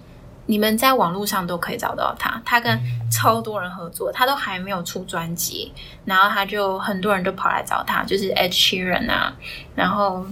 [0.47, 2.77] 你们在网络上都可以找到他，他跟
[3.09, 5.71] 超多人合作，他都还没有出专辑，
[6.03, 9.33] 然后他就很多人都跑来找他，就是 Ed Sheeran 啊，
[9.75, 10.25] 然后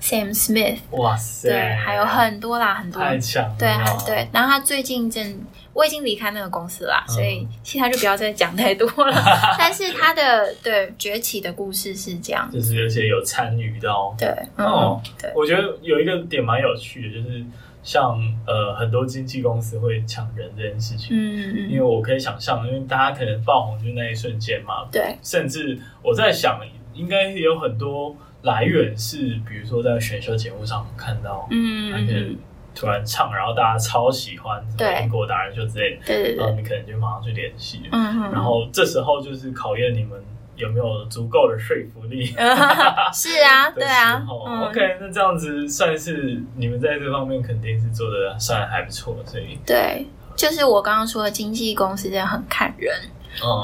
[0.00, 3.68] Sam Smith，哇塞，对，还有很多啦，很多，太强了，对，
[4.06, 4.28] 对。
[4.32, 5.44] 然后他最近正。
[5.74, 9.12] 我已经离开那个公司啦，所以其他就不要再讲太多了。
[9.58, 14.14] 但是他的对崛起的故事是这样，就是而且有参与到。
[14.16, 17.44] 对，哦，对，我觉得有一个点蛮有趣的，就是
[17.82, 18.16] 像
[18.46, 26.60] 呃很多经纪公司会抢人这件事情，嗯嗯，因为我可以想象，因为大家可能爆红就那一瞬间嘛，对，甚至我在想，
[26.94, 32.38] 应该有很多来源是，比如说在选秀节目上看到，嗯嗯。
[32.74, 40.20] 突然唱，然后大家超喜欢，对，苹果达人秀之类的，对对对，然后你可能就马上去联系，嗯嗯，然后这时候就是考验你们
[40.56, 42.26] 有没有足够的说服力，
[43.14, 50.06] 是啊， 对啊，OK，那这样子算是你们在这方面肯定是做的算还不错，所以对，
[50.36, 52.92] 就是我刚刚说的经纪公司真的很看人，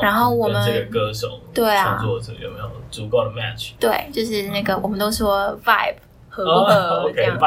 [0.03, 3.73] 然后我们这个歌手对啊，创作者有没有足够的 match？
[3.79, 5.97] 对，就是那个我们都说 vibe。
[6.45, 7.39] 合不合 这样？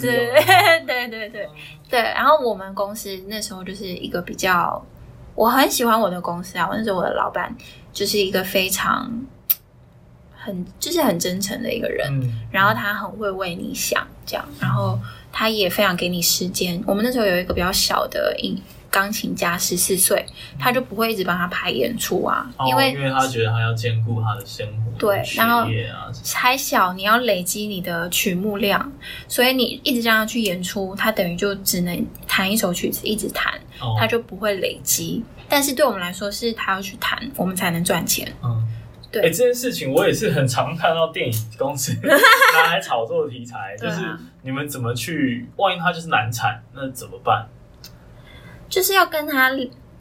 [0.00, 0.32] 对
[0.86, 1.48] 对对对
[1.90, 2.00] 对。
[2.00, 4.84] 然后我们公司那时候就是一个比较，
[5.34, 6.66] 我很喜欢我的公司啊。
[6.70, 7.54] 我那时候我的老板
[7.92, 9.10] 就是一个非常
[10.36, 12.10] 很就是很真诚的一个人，
[12.50, 14.98] 然后他很会为你想这样，然后
[15.32, 16.82] 他也非常给你时间。
[16.86, 18.60] 我们那时候有一个比较小的音。
[18.94, 20.24] 钢琴家十四岁，
[20.56, 25.68] 他就不会一直帮他排演出啊，哦、因为因为他觉得他要兼顾他的生活，对，然后
[26.32, 28.92] 还小，你要累积你的曲目量，
[29.26, 35.24] 所以你一直让他去演出，他等于就只能弹一首曲子一直弹，哦、他就不会累积。
[35.48, 38.32] 但是对我们来说，是他要去弹，我们才能赚钱。
[38.44, 38.64] 嗯，
[39.10, 39.22] 对。
[39.22, 41.92] 哎，这件事情我也是很常看到电影公司
[42.54, 44.00] 拿来炒作的题材，就是
[44.42, 47.46] 你们怎么去，万一他就是难产，那怎么办？
[48.74, 49.52] 就是要跟他，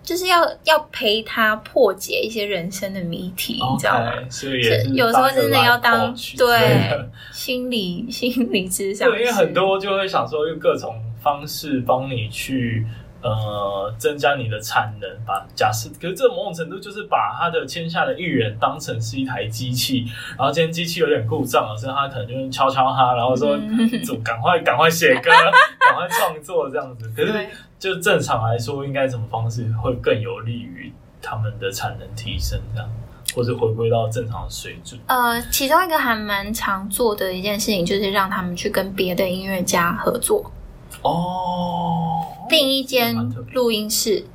[0.01, 4.11] 就是要要陪他破解一些人生的谜题，okay, 你知道吗？
[4.27, 9.07] 所以是有时候真的要当对心理心理咨商。
[9.11, 12.83] 对，因为很多就会想说用各种方式帮你去
[13.23, 20.05] 呃，增加你的产能，把假设，可是这某种程度就是把他的签下的艺人当成是一台机器，
[20.37, 23.57] 然后今天机器有点故障了，所以他可能就敲敲他，然后说，
[24.05, 25.31] 怎么赶快赶快写歌，
[25.79, 27.09] 赶快创作这样子。
[27.15, 27.47] 可是
[27.79, 32.89] 就正常来说，应该什么方式会更有利于他们的产能提升，这样，
[33.33, 34.99] 或者回归到正常的水准？
[35.07, 40.51] 呃，其中一个还蛮常做的一件事情，就是让他们去跟别的音乐家合作。
[41.03, 43.15] 哦，订一间
[43.51, 44.25] 录音室，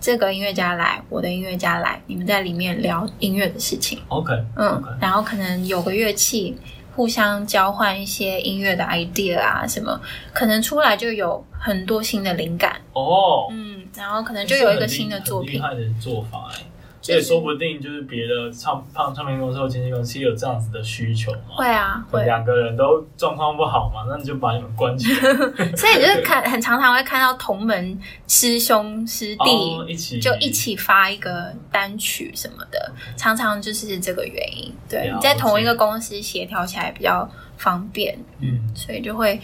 [0.00, 3.98] 这个音乐家来，我的音乐家来，你们在里面聊音乐的事情。
[4.08, 5.00] OK，嗯，okay.
[5.00, 6.56] 然后可能有个乐器，
[6.94, 10.00] 互相交换一些音乐的 idea 啊，什么，
[10.32, 12.76] 可能出来就有很多新的灵感。
[12.92, 15.54] 哦，嗯，然后可能就有一个新的作品。
[15.54, 16.62] 厉害的做法哎。
[17.08, 21.56] 所以说不定就是别的唱唱唱片公司或经纪公司有这样子的需求嘛？
[21.56, 22.24] 会啊，会。
[22.24, 25.20] 两个人都状况不好嘛，那你就把你们关起来。
[25.74, 34.72] 所以你就是看很常常会看到同门师兄师弟、哦、一起就一起发一个单曲什么的，常常就是这个原因。
[34.88, 39.40] 对，你在同一个公司协调起来比较方便，嗯，所以就会。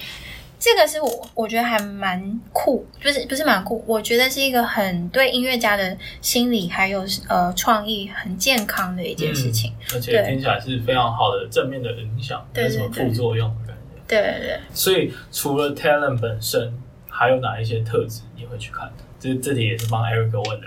[0.59, 14.01] 这个是我我觉得还蛮酷，就是不是蛮酷，我觉得是一个很对音乐家的心理还有呃创意很健康的一件事情，嗯、而且听起来是非常好的正面的影响，没什么副作用的感觉。
[14.09, 14.61] 对对对。
[14.73, 16.73] 所以除了 talent 本身，
[17.09, 19.05] 还有哪一些特质你会去看的？
[19.21, 20.67] 这这题也是帮 Eric 问的。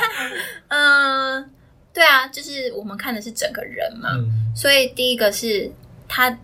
[0.68, 1.50] 嗯、呃，
[1.92, 5.70] 对啊，就是我们看的是整个人嘛，嗯、所以第一个是
[6.08, 6.38] 他。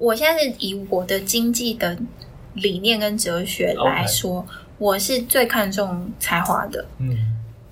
[0.00, 1.96] 我现在是以我的经济的
[2.54, 4.44] 理念跟哲学来说.
[4.78, 6.82] 我是最看重才华的。
[6.96, 7.14] 嗯，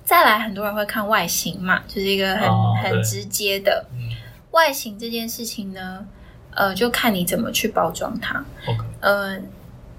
[0.05, 3.97] 再来很多人会看外形嘛，就是一个很、oh, 很直接的、嗯、
[4.51, 6.05] 外形这件事情呢，
[6.51, 8.45] 呃，就看你怎么去包装它。
[8.67, 8.85] Okay.
[8.99, 9.39] 呃，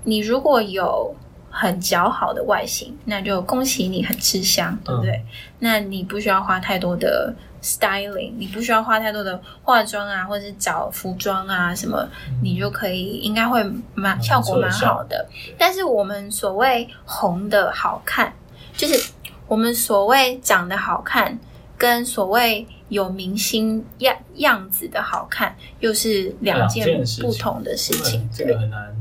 [0.05, 1.17] 你如果有
[1.51, 5.17] 很姣好的外形，那就恭喜你很吃香，对不对？
[5.17, 5.27] 嗯、
[5.59, 7.35] 那你不需要花太多的。
[7.63, 13.63] Styling，你不需要花太多的化妆啊，或者是找服装啊什么，嗯、你就可以，应该会
[13.95, 15.29] 蛮效果蛮好的。
[15.59, 18.33] 但是我们所谓红的好看，
[18.75, 19.13] 就是
[19.47, 21.39] 我们所谓长得好看，
[21.77, 28.29] 跟所谓有明星样样子的好看，又是两件不同的事情。
[28.33, 28.97] 这个很难，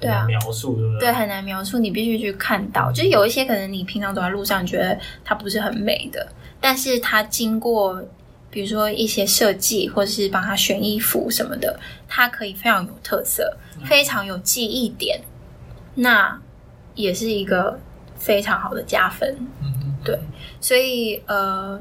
[0.00, 1.00] 对啊，描述对不对？
[1.00, 2.90] 对，很难描述，你必须去看到。
[2.90, 6.26] 就是有一些可能你平常走在路上，觉得它不是很美的。
[6.60, 8.02] 但是他经过，
[8.50, 11.78] 比如说一些设计，或者是帮他选衣服什么的，
[12.08, 15.20] 他可以非常有特色，非常有记忆点，
[15.94, 16.40] 那
[16.94, 17.78] 也是一个
[18.16, 19.36] 非常好的加分。
[20.04, 20.18] 对，
[20.60, 21.78] 所以呃，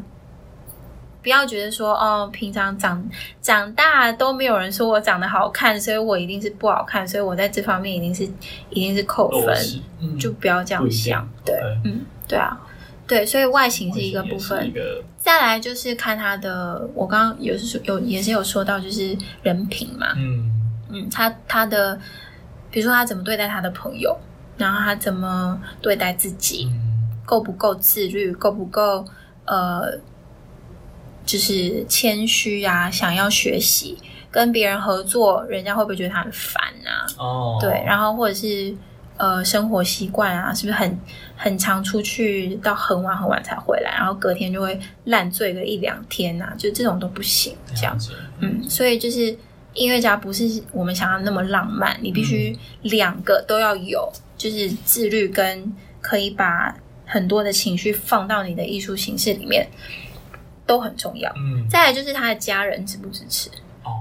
[1.23, 3.09] 不要觉得说哦，平常长
[3.41, 8.23] 长大都没有人说我长得好看，所以我一定是不好看，所以我在这方面一定是
[8.69, 11.27] 一定是扣分，就不要这样想。
[11.45, 11.55] 对，
[11.85, 12.59] 嗯，对啊。
[13.07, 14.73] 对，所以外形是一个部分，
[15.17, 16.85] 再来就是看他的。
[16.93, 20.07] 我刚刚有是有也是有说到，就是人品嘛。
[20.17, 20.51] 嗯
[20.89, 21.97] 嗯，他他的，
[22.69, 24.13] 比如说他怎么对待他的朋友，
[24.57, 26.69] 然后他怎么对待自己，
[27.25, 29.05] 够不够自律，够不够
[29.45, 29.99] 呃，
[31.25, 33.97] 就是谦虚啊，想要学习，
[34.29, 37.07] 跟别人合作，人家会不会觉得他很烦啊？
[37.17, 38.75] 哦，对，然后或者是。
[39.17, 40.99] 呃，生活习惯啊，是不是很
[41.35, 48.11] 很常出去到很晚很晚才回来，然后隔天就会烂醉个一两天啊，就这种都不行，这样子。
[48.39, 49.35] 嗯，所以就是
[49.73, 59.67] 音乐家不是我们想要那么浪漫，你必须两个都要有，就是自律跟可以把很多的情绪放到你的艺术形式里面
[60.65, 61.31] 都很重要。
[61.37, 63.49] 嗯，再来就是他的家人支不支持。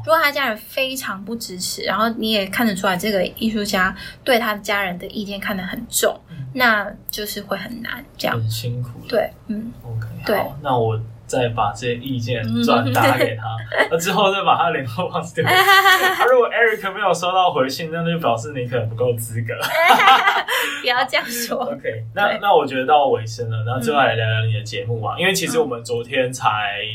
[0.04, 8.90] 如果他家人非常不支持，然后你也看得出来这个艺术家对他家人的意见看得很重，嗯、那就是会很难，这样很辛苦。
[9.08, 13.44] 对，嗯，OK，对好，那我再把这些意见转达给他，
[13.90, 16.24] 那、嗯、之后再把他联络方式丢给 他。
[16.26, 19.54] 如果 Eric 没有收到回信，那就表示你可能不够资格。
[20.80, 21.58] 不要这样说。
[21.64, 26.50] OK，那那我觉得到尾声了，那最后来聊聊你的节目吧，嗯、因为其实我们昨天才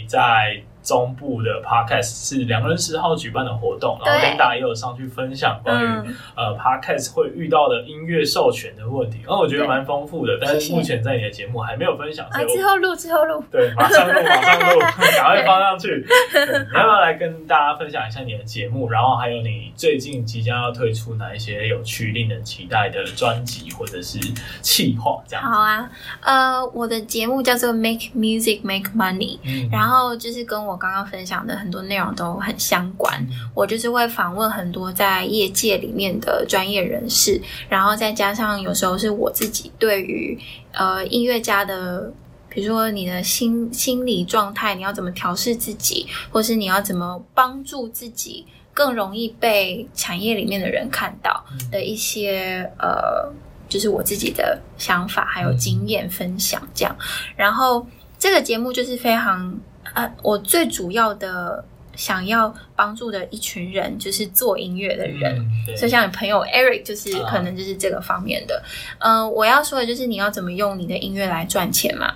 [0.07, 0.61] 在。
[0.91, 14.79] 中部的 Podcast 是良人十号举办的活动，然后 Linda 也有上去分享关于、嗯、呃 Podcast 会遇到的音乐授权的问题，然后我觉得蛮丰富的，但是目前在你的节目还没有分享，之后录之后录， 对，马上录马上录，
[15.15, 16.05] 赶快放上去。
[16.33, 24.19] 你要不要来跟大家分享一下你的节目，然后还有你最近即将要推出哪一些有趣、令人期待的专辑或者是
[24.61, 25.23] 企划？
[25.25, 25.89] 这样好啊，
[26.19, 30.80] 呃，我的节目叫做 Make Music Make Money，、嗯、然后就是跟我。
[30.81, 33.23] 刚刚分享的很多内容都很相关。
[33.53, 40.35] 我就是会访问很多在业界里面的专业人士，然后再加上有时候是我自己对于
[40.73, 42.11] 呃音乐家的，
[42.49, 53.31] 比如说你的心心理状态，你要怎么调试自己，或是你要怎么帮助自己更容易被产业里面的人看到的一些呃。
[53.71, 56.93] 就是我自己的想法还有经验分享这样，
[57.37, 57.87] 然后
[58.19, 59.57] 这个节目就是非常
[59.93, 61.63] 呃，我最主要的
[61.95, 65.37] 想要帮助的一群人就是做音乐的人，
[65.67, 68.63] 嗯、所以像你朋友 Eric 就是可能就是这个方面的。
[68.99, 72.15] 嗯、呃，我要说的就是你要怎么用你的音乐来赚钱嘛？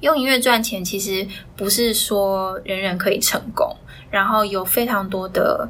[0.00, 1.26] 用音乐赚钱其实
[1.56, 3.76] 不是说人人可以成功，
[4.10, 5.68] 然后有非常多的。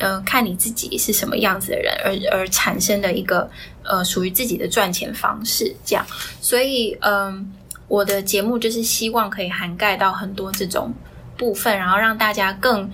[0.00, 3.50] 嗯、呃，看你自己是什么样子的人，而而产生的一个
[3.82, 6.06] 呃属于自己的赚钱方式，这样。
[6.40, 7.46] 所以，嗯、呃，
[7.88, 10.92] 我的节目就是希望可以涵盖到很多这种
[11.36, 12.90] 部分，然后让大家更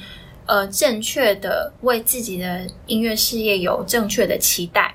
[0.46, 4.94] 呃正确的为自己的音乐事业有正确的期待，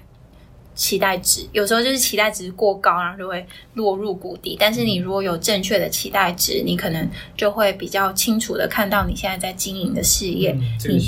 [0.74, 1.46] 期待值。
[1.52, 4.56] 有时候就是期待值过高，然后就会落入谷底。
[4.60, 10.52] 但是你如果有正确的期待值，你可能就会比较清楚的看到你现在在经营的事业。
[10.52, 11.00] 嗯、这个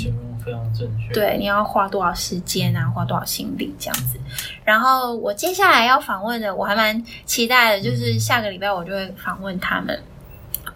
[0.44, 1.12] 非常正确。
[1.12, 2.90] 对，你要花多少时间啊？
[2.94, 4.18] 花多少心力这样子？
[4.64, 10.02] 然后我接下来要访问的，我还蛮期待的，就是下个礼拜我就会访问他们。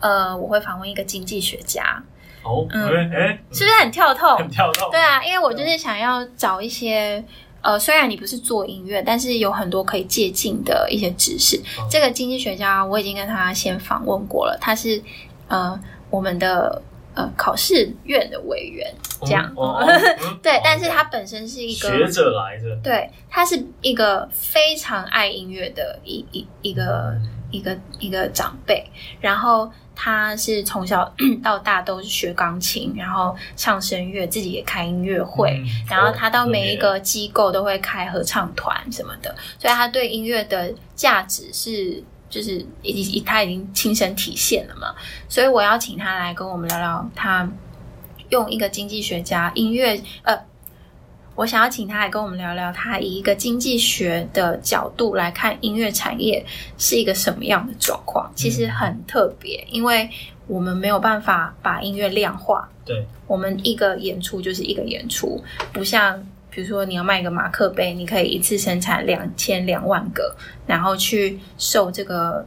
[0.00, 2.02] 呃，我会访问一个经济学家。
[2.42, 4.36] 哦，嗯，诶，是不是很跳痛？
[4.36, 4.90] 很跳痛。
[4.90, 7.24] 对啊，因为我就是想要找一些，
[7.60, 11.56] 呃，虽然你不是做音乐，但是有很多可以借鉴的一些知识。
[11.78, 15.02] 哦，这个经济学家我已经跟他先访问过了，他是
[15.48, 16.82] 呃我们的。
[17.16, 28.86] 呃，考试院的委员这样，哦哦 嗯、对，哦、但是他本身是一个学者来着，对，他是一个非常爱音乐的一一一个、嗯、一个一个长辈，
[29.18, 31.10] 然后他是从小
[31.42, 42.04] 到大都是学钢琴，然后唱声乐，自己也开音乐会，嗯、然后他到每一个机构都会开合唱团什么的，所以他对音乐的价值是。
[42.28, 44.94] 就是已已他已经亲身体现了嘛，
[45.28, 47.48] 所以我要请他来跟我们聊聊，他
[48.30, 50.36] 用一个经济学家音乐呃，
[51.36, 56.44] 我想要请他来跟我们聊聊，他以一个经济学的角度来看音乐产业
[56.76, 60.10] 是一个什么样的状况，其实很特别，因为
[60.46, 66.26] 我们没有办法把音乐量化，对，我们一个演出就是一个演出，不像。
[66.56, 70.34] 比如说，你要卖一个马克杯，你可以一次生产两千两万个，
[70.66, 72.46] 然后去受这个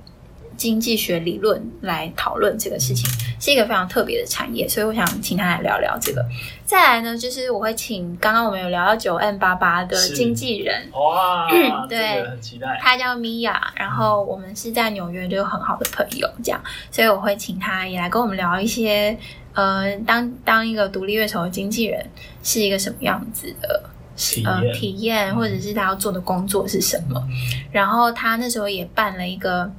[0.58, 3.08] 经济学理论来讨论这个事情，
[3.40, 4.68] 是一个非常特别的产业。
[4.68, 6.26] 所以我想请他来聊聊这个。
[6.66, 12.80] 再来呢，就是我会请刚刚我们有聊到九 N 八八的经纪人哇，嗯、对，很期待。
[12.82, 19.16] 他叫米娅，然后我们是在纽约就有很好的朋友，这样，所以我会请他也来跟我们聊一些，
[19.54, 22.04] 呃，当当一个独立乐手的经纪人
[22.42, 23.84] 是一个什么样子的。
[24.20, 27.18] 体，呃，体验，或者是他要做的工作是什么？
[27.30, 27.34] 嗯、
[27.72, 29.72] 然后他那时候也办了一个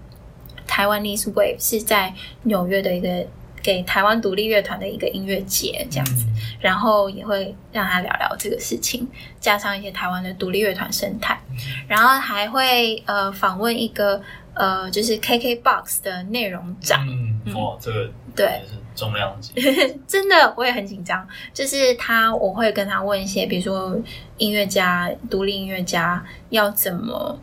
[0.67, 2.13] 台湾 Taiwanese Wave，是在
[2.45, 3.27] 纽约的一个
[3.63, 6.25] 给台湾独立乐团的一个音乐节这样子。
[6.29, 9.07] 嗯、然后也会让他聊聊这个事情，
[9.39, 11.39] 加上一些台湾的独立乐团生态。
[11.51, 14.21] 嗯、然后还会呃访问一个
[14.55, 17.07] 呃就是 KKBOX 的内容长。
[17.07, 18.63] 嗯，嗯哦，这个对。
[19.01, 19.55] 重量级，
[20.07, 21.27] 真的，我也很紧张。
[21.55, 23.99] 就是他，我会跟他问一些，比如说
[24.37, 27.39] 音乐家、独立音乐家要怎么，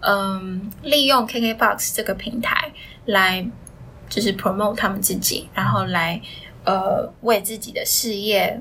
[0.00, 2.70] 嗯，利用 KKBOX 这个平台
[3.06, 3.46] 来，
[4.10, 6.20] 就是 promote 他们自己，然后来，
[6.64, 8.60] 呃，为自己的事业。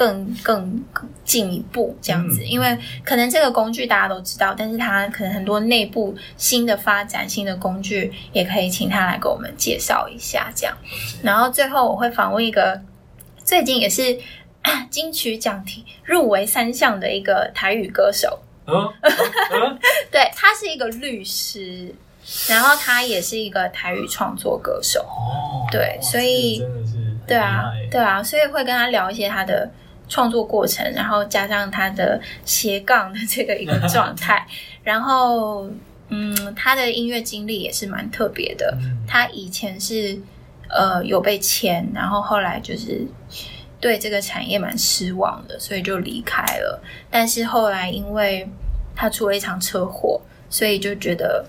[0.00, 0.82] 更更
[1.26, 10.74] 进一步这样子，嗯、因为可能这个工具大家都知道，但是它可能很多内部新的发展、新的工具，也可以请他来给我们介绍一下这样。
[11.22, 12.80] 然后最后我会访问一个
[13.44, 14.18] 最近也是
[14.88, 19.78] 金曲奖题入围三项的一个台语歌手，嗯，嗯
[20.10, 21.94] 对，他是一个律师，
[22.48, 29.70] 然后他也是一个台语创作歌手，哦，对，所以真的是对啊，对啊，所以会跟他聊一些他的。
[30.10, 34.44] 创作过程，然后加上他的斜杠的这个一个状态，
[34.82, 35.70] 然后
[36.08, 38.76] 嗯，他的音乐经历也是蛮特别的。
[39.06, 40.20] 他以前是
[40.68, 43.06] 呃有被签，然后后来就是
[43.80, 46.82] 对这个产业蛮失望的，所以就离开了。
[47.08, 48.46] 但是后来因为
[48.96, 51.46] 他出了一场车祸，所以就觉得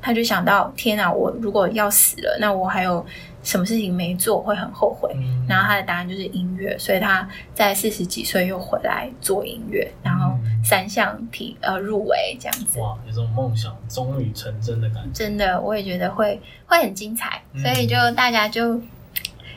[0.00, 3.06] 他就想到：天哪，我如果要死了，那我还有。
[3.42, 12.78] 什么事情没做会很后悔，嗯、然后他的答案就是音乐，所以他在四十几岁又回来做音乐，然后三项题呃入围这样子。
[12.78, 15.10] 哇，有种梦想终于成真的感觉。
[15.12, 18.80] 真的，我也觉得会会很精彩，所以就大家就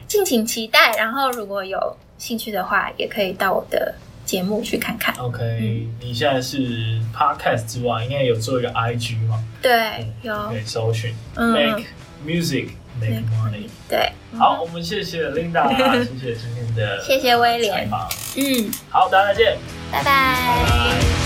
[0.08, 0.92] 敬请期待。
[0.98, 3.94] 然后如果有兴趣的话，也可以到我的
[4.26, 5.14] 节目去看看。
[5.18, 9.44] OK，、嗯、你现在是 Podcast 之外，应该有做一个 IG 吗？
[9.62, 10.50] 对，嗯、有。
[10.50, 11.84] 可以搜寻 Make
[12.26, 12.70] Music
[13.00, 13.70] Make Money。
[13.88, 15.70] 对，好，我们谢谢 Linda，
[16.20, 17.90] 谢谢今天的，谢谢威廉。
[18.36, 19.58] 嗯，好，大家再见，
[19.92, 20.04] 拜拜。
[20.04, 21.25] 拜拜。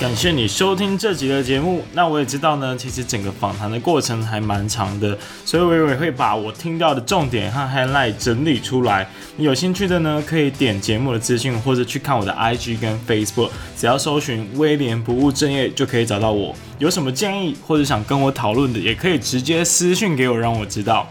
[0.00, 1.82] 感谢你收听这集的节目。
[1.92, 9.08] 那我也知道呢，其实整个访谈的过程还蛮长的，所以我也会把我听到的重点和 highlight 整理出来。
[9.36, 16.54] 你有兴趣的呢，可以点节目的资讯，或者去看我的 IG 跟 Facebook，只要搜寻威廉不务正业就可以找到我。
[16.78, 21.10] 有什么建议或者想跟我讨论的，也可以直接私讯给我，让我知道。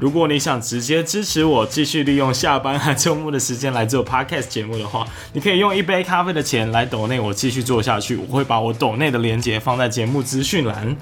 [0.00, 8.16] 如果你想直接支持我继续利用下班和周末的时间来做 podcast 节目的话，你可以用一杯咖啡的钱来抖内我继续做下去。
[8.16, 10.96] 我会把我抖内的链接放在节目资讯栏。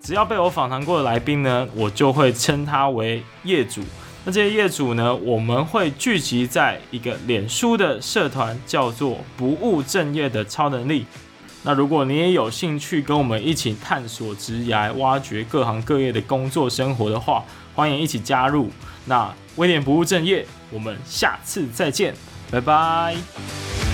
[0.00, 3.80] 只要被我访谈过的来宾呢，我就会称他为业主。
[4.24, 11.04] 那这些业主呢，我们会聚集在一个脸书的社团，叫做“不务正业的超能力”。
[11.64, 17.44] 那如果你也有兴趣跟我们一起探索职涯、挖掘各行各业的工作生活的话，
[17.74, 18.68] 欢迎一起加入。
[19.04, 22.14] 那威廉不务正业，我们下次再见，
[22.50, 23.91] 拜拜。